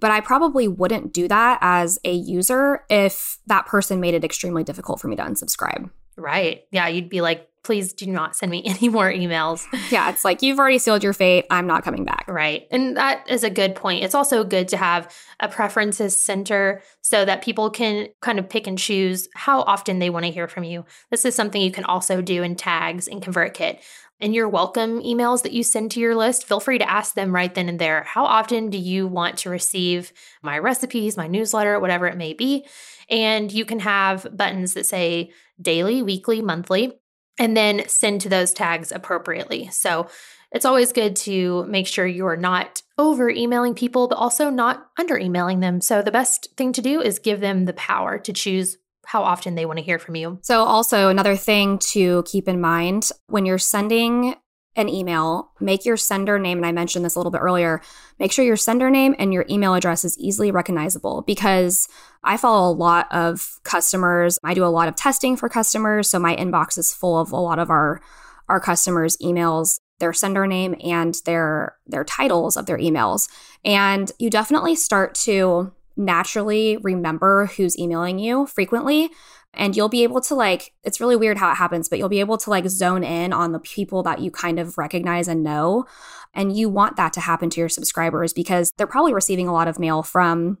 But 0.00 0.10
I 0.10 0.20
probably 0.20 0.66
wouldn't 0.66 1.12
do 1.12 1.28
that 1.28 1.58
as 1.60 1.98
a 2.04 2.12
user 2.12 2.84
if 2.88 3.38
that 3.46 3.66
person 3.66 4.00
made 4.00 4.14
it 4.14 4.24
extremely 4.24 4.64
difficult 4.64 5.00
for 5.00 5.08
me 5.08 5.16
to 5.16 5.22
unsubscribe. 5.22 5.90
Right. 6.16 6.64
Yeah. 6.70 6.88
You'd 6.88 7.08
be 7.08 7.20
like, 7.20 7.50
please 7.62 7.92
do 7.92 8.06
not 8.06 8.34
send 8.34 8.50
me 8.50 8.62
any 8.66 8.88
more 8.88 9.10
emails. 9.10 9.66
Yeah, 9.90 10.10
it's 10.10 10.24
like 10.24 10.42
you've 10.42 10.58
already 10.58 10.78
sealed 10.78 11.02
your 11.02 11.12
fate. 11.12 11.46
I'm 11.50 11.66
not 11.66 11.84
coming 11.84 12.04
back. 12.04 12.24
Right. 12.28 12.66
And 12.70 12.96
that 12.96 13.28
is 13.28 13.44
a 13.44 13.50
good 13.50 13.74
point. 13.74 14.04
It's 14.04 14.14
also 14.14 14.44
good 14.44 14.68
to 14.68 14.76
have 14.76 15.14
a 15.40 15.48
preferences 15.48 16.16
center 16.16 16.82
so 17.02 17.24
that 17.24 17.42
people 17.42 17.70
can 17.70 18.08
kind 18.20 18.38
of 18.38 18.48
pick 18.48 18.66
and 18.66 18.78
choose 18.78 19.28
how 19.34 19.62
often 19.62 19.98
they 19.98 20.10
want 20.10 20.24
to 20.26 20.32
hear 20.32 20.48
from 20.48 20.64
you. 20.64 20.84
This 21.10 21.24
is 21.24 21.34
something 21.34 21.60
you 21.60 21.72
can 21.72 21.84
also 21.84 22.22
do 22.22 22.42
in 22.42 22.56
tags 22.56 23.06
in 23.06 23.20
ConvertKit. 23.20 23.80
In 24.20 24.34
your 24.34 24.50
welcome 24.50 25.00
emails 25.00 25.42
that 25.44 25.52
you 25.52 25.62
send 25.62 25.92
to 25.92 26.00
your 26.00 26.14
list, 26.14 26.44
feel 26.44 26.60
free 26.60 26.76
to 26.76 26.90
ask 26.90 27.14
them 27.14 27.34
right 27.34 27.54
then 27.54 27.70
and 27.70 27.78
there 27.78 28.02
how 28.02 28.26
often 28.26 28.68
do 28.68 28.76
you 28.76 29.06
want 29.06 29.38
to 29.38 29.50
receive 29.50 30.12
my 30.42 30.58
recipes, 30.58 31.16
my 31.16 31.26
newsletter, 31.26 31.80
whatever 31.80 32.06
it 32.06 32.18
may 32.18 32.34
be. 32.34 32.66
And 33.08 33.50
you 33.50 33.64
can 33.64 33.80
have 33.80 34.26
buttons 34.36 34.74
that 34.74 34.84
say 34.84 35.32
daily, 35.60 36.02
weekly, 36.02 36.42
monthly 36.42 36.92
and 37.38 37.56
then 37.56 37.88
send 37.88 38.20
to 38.20 38.28
those 38.28 38.52
tags 38.52 38.92
appropriately. 38.92 39.70
So 39.70 40.08
it's 40.52 40.66
always 40.66 40.92
good 40.92 41.16
to 41.16 41.64
make 41.64 41.86
sure 41.86 42.06
you're 42.06 42.36
not 42.36 42.82
over 42.98 43.30
emailing 43.30 43.74
people, 43.74 44.06
but 44.06 44.16
also 44.16 44.50
not 44.50 44.86
under 44.98 45.16
emailing 45.16 45.60
them. 45.60 45.80
So 45.80 46.02
the 46.02 46.10
best 46.10 46.48
thing 46.58 46.74
to 46.74 46.82
do 46.82 47.00
is 47.00 47.18
give 47.18 47.40
them 47.40 47.64
the 47.64 47.72
power 47.72 48.18
to 48.18 48.32
choose 48.34 48.76
how 49.10 49.24
often 49.24 49.56
they 49.56 49.66
want 49.66 49.76
to 49.76 49.84
hear 49.84 49.98
from 49.98 50.14
you. 50.14 50.38
So, 50.42 50.62
also 50.62 51.08
another 51.08 51.34
thing 51.34 51.78
to 51.90 52.22
keep 52.26 52.46
in 52.46 52.60
mind 52.60 53.10
when 53.26 53.44
you're 53.44 53.58
sending 53.58 54.36
an 54.76 54.88
email, 54.88 55.50
make 55.58 55.84
your 55.84 55.96
sender 55.96 56.38
name, 56.38 56.58
and 56.58 56.64
I 56.64 56.70
mentioned 56.70 57.04
this 57.04 57.16
a 57.16 57.18
little 57.18 57.32
bit 57.32 57.40
earlier, 57.40 57.82
make 58.20 58.30
sure 58.30 58.44
your 58.44 58.56
sender 58.56 58.88
name 58.88 59.16
and 59.18 59.32
your 59.32 59.44
email 59.50 59.74
address 59.74 60.04
is 60.04 60.16
easily 60.16 60.52
recognizable 60.52 61.22
because 61.22 61.88
I 62.22 62.36
follow 62.36 62.70
a 62.70 62.72
lot 62.72 63.08
of 63.10 63.58
customers. 63.64 64.38
I 64.44 64.54
do 64.54 64.64
a 64.64 64.66
lot 64.66 64.86
of 64.86 64.94
testing 64.94 65.36
for 65.36 65.48
customers. 65.48 66.08
So 66.08 66.20
my 66.20 66.36
inbox 66.36 66.78
is 66.78 66.94
full 66.94 67.18
of 67.18 67.32
a 67.32 67.36
lot 67.36 67.58
of 67.58 67.68
our 67.68 68.00
our 68.48 68.60
customers' 68.60 69.16
emails, 69.18 69.80
their 69.98 70.12
sender 70.12 70.46
name 70.46 70.76
and 70.84 71.16
their 71.24 71.76
their 71.88 72.04
titles 72.04 72.56
of 72.56 72.66
their 72.66 72.78
emails. 72.78 73.28
And 73.64 74.12
you 74.20 74.30
definitely 74.30 74.76
start 74.76 75.16
to 75.26 75.72
naturally 76.00 76.78
remember 76.78 77.46
who's 77.46 77.78
emailing 77.78 78.18
you 78.18 78.46
frequently. 78.46 79.10
And 79.52 79.76
you'll 79.76 79.88
be 79.88 80.04
able 80.04 80.20
to 80.22 80.34
like 80.34 80.72
it's 80.84 81.00
really 81.00 81.16
weird 81.16 81.36
how 81.36 81.50
it 81.50 81.56
happens 81.56 81.88
but 81.88 81.98
you'll 81.98 82.08
be 82.08 82.20
able 82.20 82.38
to 82.38 82.50
like 82.50 82.68
zone 82.68 83.02
in 83.02 83.32
on 83.32 83.52
the 83.52 83.58
people 83.58 84.02
that 84.04 84.20
you 84.20 84.30
kind 84.30 84.58
of 84.58 84.78
recognize 84.78 85.28
and 85.28 85.42
know. 85.42 85.86
And 86.34 86.56
you 86.56 86.68
want 86.68 86.96
that 86.96 87.12
to 87.14 87.20
happen 87.20 87.50
to 87.50 87.60
your 87.60 87.68
subscribers 87.68 88.32
because 88.32 88.72
they're 88.76 88.86
probably 88.86 89.12
receiving 89.12 89.48
a 89.48 89.52
lot 89.52 89.68
of 89.68 89.78
mail 89.78 90.02
from 90.02 90.58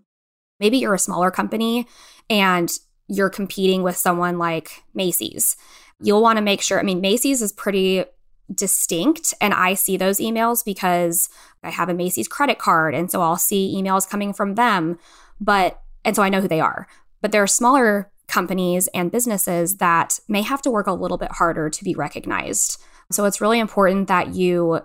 maybe 0.58 0.78
you're 0.78 0.94
a 0.94 0.98
smaller 0.98 1.30
company 1.30 1.86
and 2.28 2.70
you're 3.08 3.30
competing 3.30 3.82
with 3.82 3.96
someone 3.96 4.38
like 4.38 4.82
Macy's. 4.94 5.56
You'll 6.00 6.22
want 6.22 6.38
to 6.38 6.42
make 6.42 6.60
sure 6.60 6.78
I 6.78 6.82
mean 6.82 7.00
Macy's 7.00 7.42
is 7.42 7.52
pretty 7.52 8.04
distinct 8.52 9.32
and 9.40 9.54
I 9.54 9.74
see 9.74 9.96
those 9.96 10.18
emails 10.18 10.64
because 10.64 11.28
I 11.62 11.70
have 11.70 11.88
a 11.88 11.94
Macy's 11.94 12.28
credit 12.28 12.58
card. 12.58 12.94
And 12.94 13.10
so 13.10 13.20
I'll 13.22 13.36
see 13.36 13.74
emails 13.76 14.08
coming 14.08 14.32
from 14.32 14.54
them 14.54 14.98
but 15.40 15.80
and 16.04 16.14
so 16.14 16.22
I 16.22 16.28
know 16.28 16.40
who 16.40 16.48
they 16.48 16.60
are 16.60 16.86
but 17.22 17.32
there 17.32 17.42
are 17.42 17.46
smaller 17.46 18.10
companies 18.28 18.88
and 18.94 19.10
businesses 19.12 19.76
that 19.78 20.20
may 20.28 20.40
have 20.42 20.62
to 20.62 20.70
work 20.70 20.86
a 20.86 20.92
little 20.92 21.18
bit 21.18 21.32
harder 21.32 21.68
to 21.68 21.84
be 21.84 21.94
recognized. 21.94 22.80
So 23.10 23.24
it's 23.24 23.40
really 23.40 23.58
important 23.58 24.06
that 24.08 24.34
you 24.34 24.80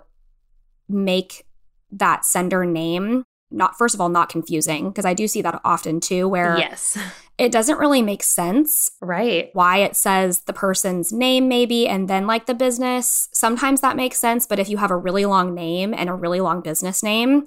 make 0.88 1.46
that 1.92 2.24
sender 2.24 2.64
name 2.66 3.24
not 3.52 3.78
first 3.78 3.94
of 3.94 4.00
all 4.00 4.08
not 4.08 4.28
confusing 4.28 4.88
because 4.90 5.04
I 5.04 5.14
do 5.14 5.28
see 5.28 5.40
that 5.42 5.60
often 5.64 6.00
too 6.00 6.28
where 6.28 6.58
Yes. 6.58 6.98
it 7.38 7.52
doesn't 7.52 7.78
really 7.78 8.02
make 8.02 8.24
sense 8.24 8.90
Right. 9.00 9.50
why 9.52 9.78
it 9.78 9.94
says 9.94 10.40
the 10.40 10.52
person's 10.52 11.12
name 11.12 11.46
maybe 11.46 11.86
and 11.86 12.08
then 12.10 12.26
like 12.26 12.46
the 12.46 12.54
business. 12.54 13.28
Sometimes 13.32 13.80
that 13.80 13.94
makes 13.96 14.18
sense, 14.18 14.46
but 14.46 14.58
if 14.58 14.68
you 14.68 14.78
have 14.78 14.90
a 14.90 14.96
really 14.96 15.24
long 15.24 15.54
name 15.54 15.94
and 15.94 16.10
a 16.10 16.14
really 16.14 16.40
long 16.40 16.60
business 16.60 17.04
name, 17.04 17.46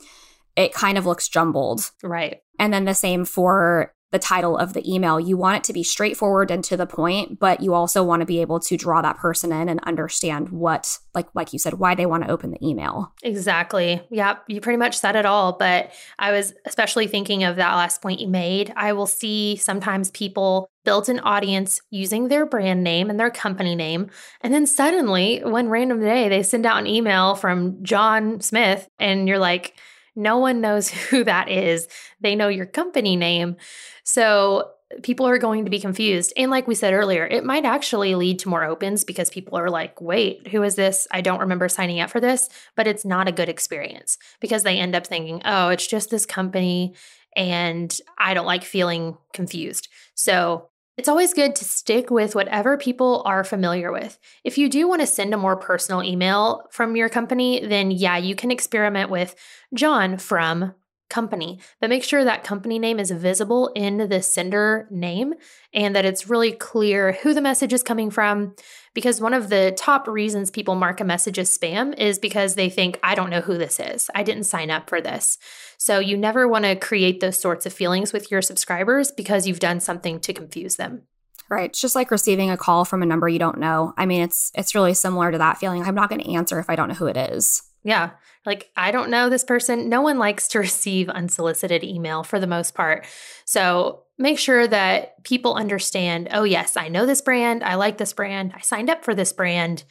it 0.55 0.73
kind 0.73 0.97
of 0.97 1.05
looks 1.05 1.27
jumbled. 1.27 1.91
Right. 2.01 2.41
And 2.59 2.73
then 2.73 2.85
the 2.85 2.93
same 2.93 3.25
for 3.25 3.93
the 4.11 4.19
title 4.19 4.57
of 4.57 4.73
the 4.73 4.91
email. 4.91 5.19
You 5.19 5.37
want 5.37 5.57
it 5.57 5.63
to 5.65 5.73
be 5.73 5.83
straightforward 5.83 6.49
and 6.49 6.63
to 6.63 6.75
the 6.75 6.87
point, 6.87 7.39
but 7.39 7.61
you 7.61 7.73
also 7.73 8.03
want 8.03 8.21
to 8.21 8.25
be 8.25 8.41
able 8.41 8.59
to 8.61 8.75
draw 8.75 9.01
that 9.01 9.17
person 9.17 9.51
in 9.51 9.69
and 9.69 9.79
understand 9.81 10.49
what, 10.49 10.97
like 11.13 11.27
like 11.35 11.53
you 11.53 11.59
said, 11.59 11.75
why 11.75 11.93
they 11.93 12.07
want 12.07 12.23
to 12.23 12.31
open 12.31 12.49
the 12.51 12.67
email. 12.67 13.13
Exactly. 13.21 14.01
Yep. 14.09 14.45
You 14.47 14.61
pretty 14.61 14.77
much 14.77 14.97
said 14.97 15.15
it 15.15 15.27
all. 15.27 15.53
But 15.53 15.91
I 16.17 16.31
was 16.31 16.53
especially 16.65 17.07
thinking 17.07 17.43
of 17.43 17.57
that 17.57 17.75
last 17.75 18.01
point 18.01 18.19
you 18.19 18.27
made. 18.27 18.73
I 18.75 18.93
will 18.93 19.07
see 19.07 19.55
sometimes 19.57 20.09
people 20.09 20.71
build 20.85 21.07
an 21.07 21.19
audience 21.19 21.79
using 21.91 22.29
their 22.29 22.47
brand 22.47 22.83
name 22.83 23.11
and 23.11 23.19
their 23.19 23.29
company 23.29 23.75
name. 23.75 24.09
And 24.41 24.51
then 24.51 24.65
suddenly, 24.65 25.41
one 25.43 25.69
random 25.69 25.99
day, 25.99 26.29
they 26.29 26.41
send 26.41 26.65
out 26.65 26.79
an 26.79 26.87
email 26.87 27.35
from 27.35 27.83
John 27.83 28.41
Smith, 28.41 28.89
and 28.97 29.27
you're 29.27 29.37
like, 29.37 29.75
no 30.19 30.37
one 30.37 30.61
knows 30.61 30.89
who 31.09 31.23
that 31.23 31.49
is. 31.49 31.87
They 32.21 32.35
know 32.35 32.47
your 32.47 32.65
company 32.65 33.15
name. 33.15 33.55
So 34.03 34.71
people 35.03 35.27
are 35.27 35.37
going 35.37 35.65
to 35.65 35.71
be 35.71 35.79
confused. 35.79 36.33
And 36.35 36.49
like 36.49 36.67
we 36.67 36.73
said 36.73 36.93
earlier, 36.93 37.25
it 37.25 37.45
might 37.45 37.63
actually 37.63 38.15
lead 38.15 38.39
to 38.39 38.49
more 38.49 38.63
opens 38.63 39.03
because 39.03 39.29
people 39.29 39.57
are 39.57 39.69
like, 39.69 40.01
wait, 40.01 40.47
who 40.47 40.63
is 40.63 40.75
this? 40.75 41.07
I 41.11 41.21
don't 41.21 41.41
remember 41.41 41.69
signing 41.69 41.99
up 41.99 42.09
for 42.09 42.19
this, 42.19 42.49
but 42.75 42.87
it's 42.87 43.05
not 43.05 43.27
a 43.27 43.31
good 43.31 43.49
experience 43.49 44.17
because 44.39 44.63
they 44.63 44.79
end 44.79 44.95
up 44.95 45.05
thinking, 45.05 45.41
oh, 45.45 45.69
it's 45.69 45.85
just 45.85 46.09
this 46.09 46.25
company 46.25 46.95
and 47.35 47.95
I 48.17 48.33
don't 48.33 48.47
like 48.47 48.63
feeling 48.63 49.17
confused. 49.33 49.89
So 50.15 50.68
it's 50.99 51.07
always 51.07 51.33
good 51.33 51.55
to 51.55 51.63
stick 51.63 52.11
with 52.11 52.35
whatever 52.35 52.75
people 52.75 53.23
are 53.25 53.45
familiar 53.45 53.89
with. 53.89 54.19
If 54.43 54.57
you 54.57 54.67
do 54.67 54.85
want 54.85 54.99
to 54.99 55.07
send 55.07 55.33
a 55.33 55.37
more 55.37 55.55
personal 55.55 56.03
email 56.03 56.67
from 56.71 56.97
your 56.97 57.07
company, 57.07 57.65
then 57.65 57.89
yeah, 57.89 58.17
you 58.17 58.35
can 58.35 58.51
experiment 58.51 59.09
with 59.09 59.33
John 59.73 60.17
from 60.17 60.73
company, 61.09 61.61
but 61.79 61.89
make 61.89 62.03
sure 62.03 62.25
that 62.25 62.43
company 62.43 62.79
name 62.79 62.99
is 62.99 63.11
visible 63.11 63.71
in 63.77 64.09
the 64.09 64.21
sender 64.21 64.89
name 64.91 65.35
and 65.73 65.95
that 65.95 66.03
it's 66.03 66.29
really 66.29 66.51
clear 66.51 67.13
who 67.13 67.33
the 67.33 67.39
message 67.39 67.71
is 67.71 67.81
coming 67.81 68.11
from. 68.11 68.53
Because 68.93 69.21
one 69.21 69.33
of 69.33 69.49
the 69.49 69.73
top 69.77 70.07
reasons 70.07 70.51
people 70.51 70.75
mark 70.75 70.99
a 70.99 71.03
message 71.03 71.39
as 71.39 71.55
spam 71.55 71.97
is 71.97 72.19
because 72.19 72.55
they 72.55 72.69
think, 72.69 72.99
I 73.03 73.15
don't 73.15 73.29
know 73.29 73.41
who 73.41 73.57
this 73.57 73.79
is. 73.79 74.09
I 74.15 74.23
didn't 74.23 74.43
sign 74.43 74.69
up 74.71 74.89
for 74.89 75.01
this. 75.01 75.37
So 75.77 75.99
you 75.99 76.17
never 76.17 76.47
want 76.47 76.65
to 76.65 76.75
create 76.75 77.19
those 77.19 77.39
sorts 77.39 77.65
of 77.65 77.73
feelings 77.73 78.11
with 78.11 78.31
your 78.31 78.41
subscribers 78.41 79.11
because 79.11 79.47
you've 79.47 79.59
done 79.59 79.79
something 79.79 80.19
to 80.21 80.33
confuse 80.33 80.75
them. 80.75 81.03
Right. 81.49 81.71
It's 81.71 81.81
just 81.81 81.95
like 81.95 82.11
receiving 82.11 82.51
a 82.51 82.57
call 82.57 82.85
from 82.85 83.01
a 83.01 83.07
number 83.07 83.27
you 83.27 83.39
don't 83.39 83.57
know. 83.57 83.93
I 83.97 84.05
mean, 84.05 84.21
it's 84.21 84.51
it's 84.53 84.75
really 84.75 84.93
similar 84.93 85.31
to 85.31 85.37
that 85.39 85.57
feeling. 85.57 85.83
I'm 85.83 85.95
not 85.95 86.09
going 86.09 86.21
to 86.21 86.33
answer 86.33 86.59
if 86.59 86.69
I 86.69 86.75
don't 86.75 86.89
know 86.89 86.95
who 86.95 87.07
it 87.07 87.17
is. 87.17 87.63
Yeah. 87.83 88.11
Like, 88.45 88.69
I 88.75 88.91
don't 88.91 89.09
know 89.09 89.29
this 89.29 89.43
person. 89.43 89.89
No 89.89 90.01
one 90.01 90.17
likes 90.17 90.47
to 90.49 90.59
receive 90.67 91.09
unsolicited 91.09 91.83
email 91.83 92.23
for 92.23 92.39
the 92.39 92.47
most 92.47 92.75
part. 92.75 93.05
So 93.45 94.03
make 94.17 94.39
sure 94.39 94.67
that 94.67 95.23
people 95.23 95.55
understand 95.55 96.29
oh, 96.31 96.43
yes, 96.43 96.77
I 96.77 96.89
know 96.89 97.05
this 97.05 97.21
brand. 97.21 97.63
I 97.63 97.75
like 97.75 97.97
this 97.97 98.13
brand. 98.13 98.53
I 98.55 98.61
signed 98.61 98.89
up 98.89 99.03
for 99.03 99.15
this 99.15 99.33
brand. 99.33 99.83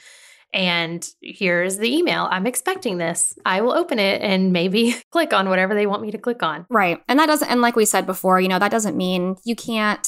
And 0.55 1.07
here's 1.20 1.77
the 1.77 1.94
email. 1.94 2.27
I'm 2.31 2.46
expecting 2.46 2.96
this. 2.96 3.38
I 3.44 3.61
will 3.61 3.72
open 3.72 3.98
it 3.98 4.22
and 4.22 4.53
maybe 4.53 4.96
click 5.11 5.33
on 5.33 5.48
whatever 5.48 5.74
they 5.74 5.87
want 5.87 6.03
me 6.03 6.11
to 6.11 6.18
click 6.18 6.42
on. 6.42 6.66
Right. 6.70 7.03
And 7.07 7.18
that 7.18 7.27
doesn't, 7.27 7.48
and 7.51 7.61
like 7.61 7.77
we 7.77 7.85
said 7.85 8.07
before, 8.07 8.40
you 8.40 8.48
know, 8.48 8.59
that 8.59 8.70
doesn't 8.70 8.96
mean 8.96 9.37
you 9.44 9.55
can't 9.55 10.07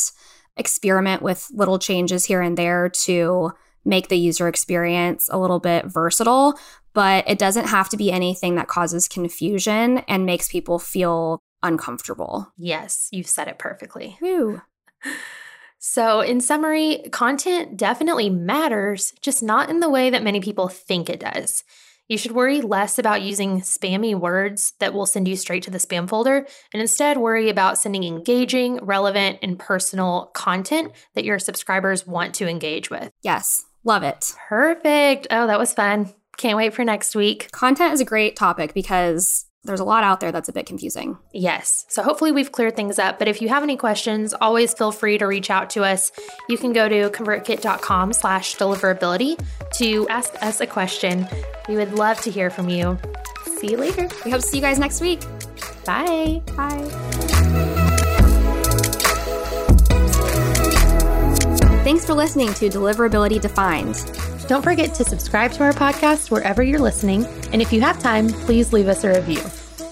experiment 0.56 1.22
with 1.22 1.46
little 1.52 1.78
changes 1.78 2.24
here 2.24 2.40
and 2.40 2.56
there 2.56 2.88
to 2.88 3.52
make 3.84 4.08
the 4.08 4.18
user 4.18 4.48
experience 4.48 5.28
a 5.30 5.38
little 5.38 5.60
bit 5.60 5.86
versatile, 5.86 6.58
but 6.92 7.28
it 7.28 7.38
doesn't 7.38 7.68
have 7.68 7.88
to 7.90 7.96
be 7.96 8.12
anything 8.12 8.56
that 8.56 8.68
causes 8.68 9.08
confusion 9.08 9.98
and 10.08 10.26
makes 10.26 10.48
people 10.48 10.78
feel 10.78 11.40
uncomfortable. 11.62 12.52
Yes, 12.56 13.08
you've 13.10 13.26
said 13.26 13.48
it 13.48 13.58
perfectly. 13.58 14.18
Woo. 14.20 14.62
So, 15.82 16.20
in 16.20 16.42
summary, 16.42 17.04
content 17.10 17.78
definitely 17.78 18.28
matters, 18.28 19.14
just 19.22 19.42
not 19.42 19.70
in 19.70 19.80
the 19.80 19.88
way 19.88 20.10
that 20.10 20.22
many 20.22 20.40
people 20.40 20.68
think 20.68 21.08
it 21.08 21.20
does. 21.20 21.64
You 22.06 22.18
should 22.18 22.32
worry 22.32 22.60
less 22.60 22.98
about 22.98 23.22
using 23.22 23.60
spammy 23.60 24.18
words 24.18 24.74
that 24.80 24.92
will 24.92 25.06
send 25.06 25.28
you 25.28 25.36
straight 25.36 25.62
to 25.62 25.70
the 25.70 25.78
spam 25.78 26.08
folder 26.08 26.44
and 26.74 26.82
instead 26.82 27.16
worry 27.16 27.48
about 27.48 27.78
sending 27.78 28.02
engaging, 28.02 28.78
relevant, 28.82 29.38
and 29.42 29.58
personal 29.58 30.26
content 30.34 30.92
that 31.14 31.24
your 31.24 31.38
subscribers 31.38 32.06
want 32.06 32.34
to 32.34 32.48
engage 32.48 32.90
with. 32.90 33.10
Yes, 33.22 33.64
love 33.84 34.02
it. 34.02 34.34
Perfect. 34.48 35.26
Oh, 35.30 35.46
that 35.46 35.58
was 35.58 35.72
fun. 35.72 36.12
Can't 36.36 36.56
wait 36.56 36.74
for 36.74 36.84
next 36.84 37.14
week. 37.14 37.50
Content 37.52 37.92
is 37.92 38.00
a 38.00 38.04
great 38.04 38.36
topic 38.36 38.72
because 38.72 39.46
there's 39.64 39.80
a 39.80 39.84
lot 39.84 40.04
out 40.04 40.20
there 40.20 40.32
that's 40.32 40.48
a 40.48 40.52
bit 40.52 40.64
confusing. 40.64 41.18
Yes. 41.34 41.84
So 41.88 42.02
hopefully 42.02 42.32
we've 42.32 42.50
cleared 42.50 42.76
things 42.76 42.98
up. 42.98 43.18
But 43.18 43.28
if 43.28 43.42
you 43.42 43.48
have 43.50 43.62
any 43.62 43.76
questions, 43.76 44.32
always 44.32 44.72
feel 44.72 44.90
free 44.90 45.18
to 45.18 45.26
reach 45.26 45.50
out 45.50 45.68
to 45.70 45.84
us. 45.84 46.12
You 46.48 46.56
can 46.56 46.72
go 46.72 46.88
to 46.88 47.10
convertkit.com 47.10 48.14
slash 48.14 48.56
deliverability 48.56 49.38
to 49.74 50.08
ask 50.08 50.34
us 50.42 50.60
a 50.60 50.66
question. 50.66 51.28
We 51.68 51.76
would 51.76 51.92
love 51.92 52.20
to 52.22 52.30
hear 52.30 52.48
from 52.48 52.70
you. 52.70 52.98
See 53.58 53.72
you 53.72 53.76
later. 53.76 54.08
We 54.24 54.30
hope 54.30 54.40
to 54.40 54.46
see 54.46 54.56
you 54.56 54.62
guys 54.62 54.78
next 54.78 55.02
week. 55.02 55.20
Bye. 55.84 56.42
Bye. 56.56 57.29
Thanks 61.90 62.07
for 62.07 62.14
listening 62.14 62.55
to 62.55 62.68
Deliverability 62.68 63.40
Defined. 63.40 63.96
Don't 64.46 64.62
forget 64.62 64.94
to 64.94 65.03
subscribe 65.03 65.50
to 65.55 65.64
our 65.64 65.72
podcast 65.72 66.31
wherever 66.31 66.62
you're 66.62 66.79
listening. 66.79 67.26
And 67.53 67.61
if 67.61 67.72
you 67.72 67.81
have 67.81 67.98
time, 67.98 68.29
please 68.29 68.72
leave 68.72 68.87
us 68.87 69.03
a 69.03 69.09
review. 69.09 69.42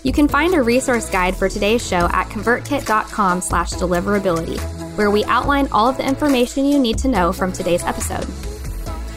You 0.04 0.12
can 0.12 0.28
find 0.28 0.54
a 0.54 0.62
resource 0.62 1.10
guide 1.10 1.34
for 1.34 1.48
today's 1.48 1.84
show 1.84 2.08
at 2.12 2.28
convertkit.com 2.28 3.40
slash 3.40 3.72
deliverability, 3.72 4.60
where 4.96 5.10
we 5.10 5.24
outline 5.24 5.66
all 5.72 5.88
of 5.88 5.96
the 5.96 6.06
information 6.06 6.64
you 6.64 6.78
need 6.78 6.98
to 6.98 7.08
know 7.08 7.32
from 7.32 7.52
today's 7.52 7.82
episode. 7.82 8.28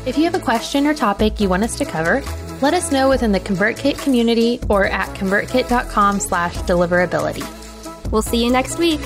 If 0.08 0.18
you 0.18 0.24
have 0.24 0.34
a 0.34 0.40
question 0.40 0.88
or 0.88 0.96
topic 0.96 1.40
you 1.40 1.50
want 1.50 1.62
us 1.62 1.78
to 1.78 1.86
cover, 1.86 2.24
let 2.64 2.74
us 2.74 2.92
know 2.92 3.10
within 3.10 3.32
the 3.32 3.40
ConvertKit 3.40 4.02
community 4.02 4.60
or 4.70 4.88
at 4.88 5.08
convertkit.com 5.10 6.20
slash 6.20 6.56
deliverability. 6.56 7.46
We'll 8.12 8.24
see 8.24 8.44
you 8.44 8.50
next 8.50 8.80
week. 8.80 9.02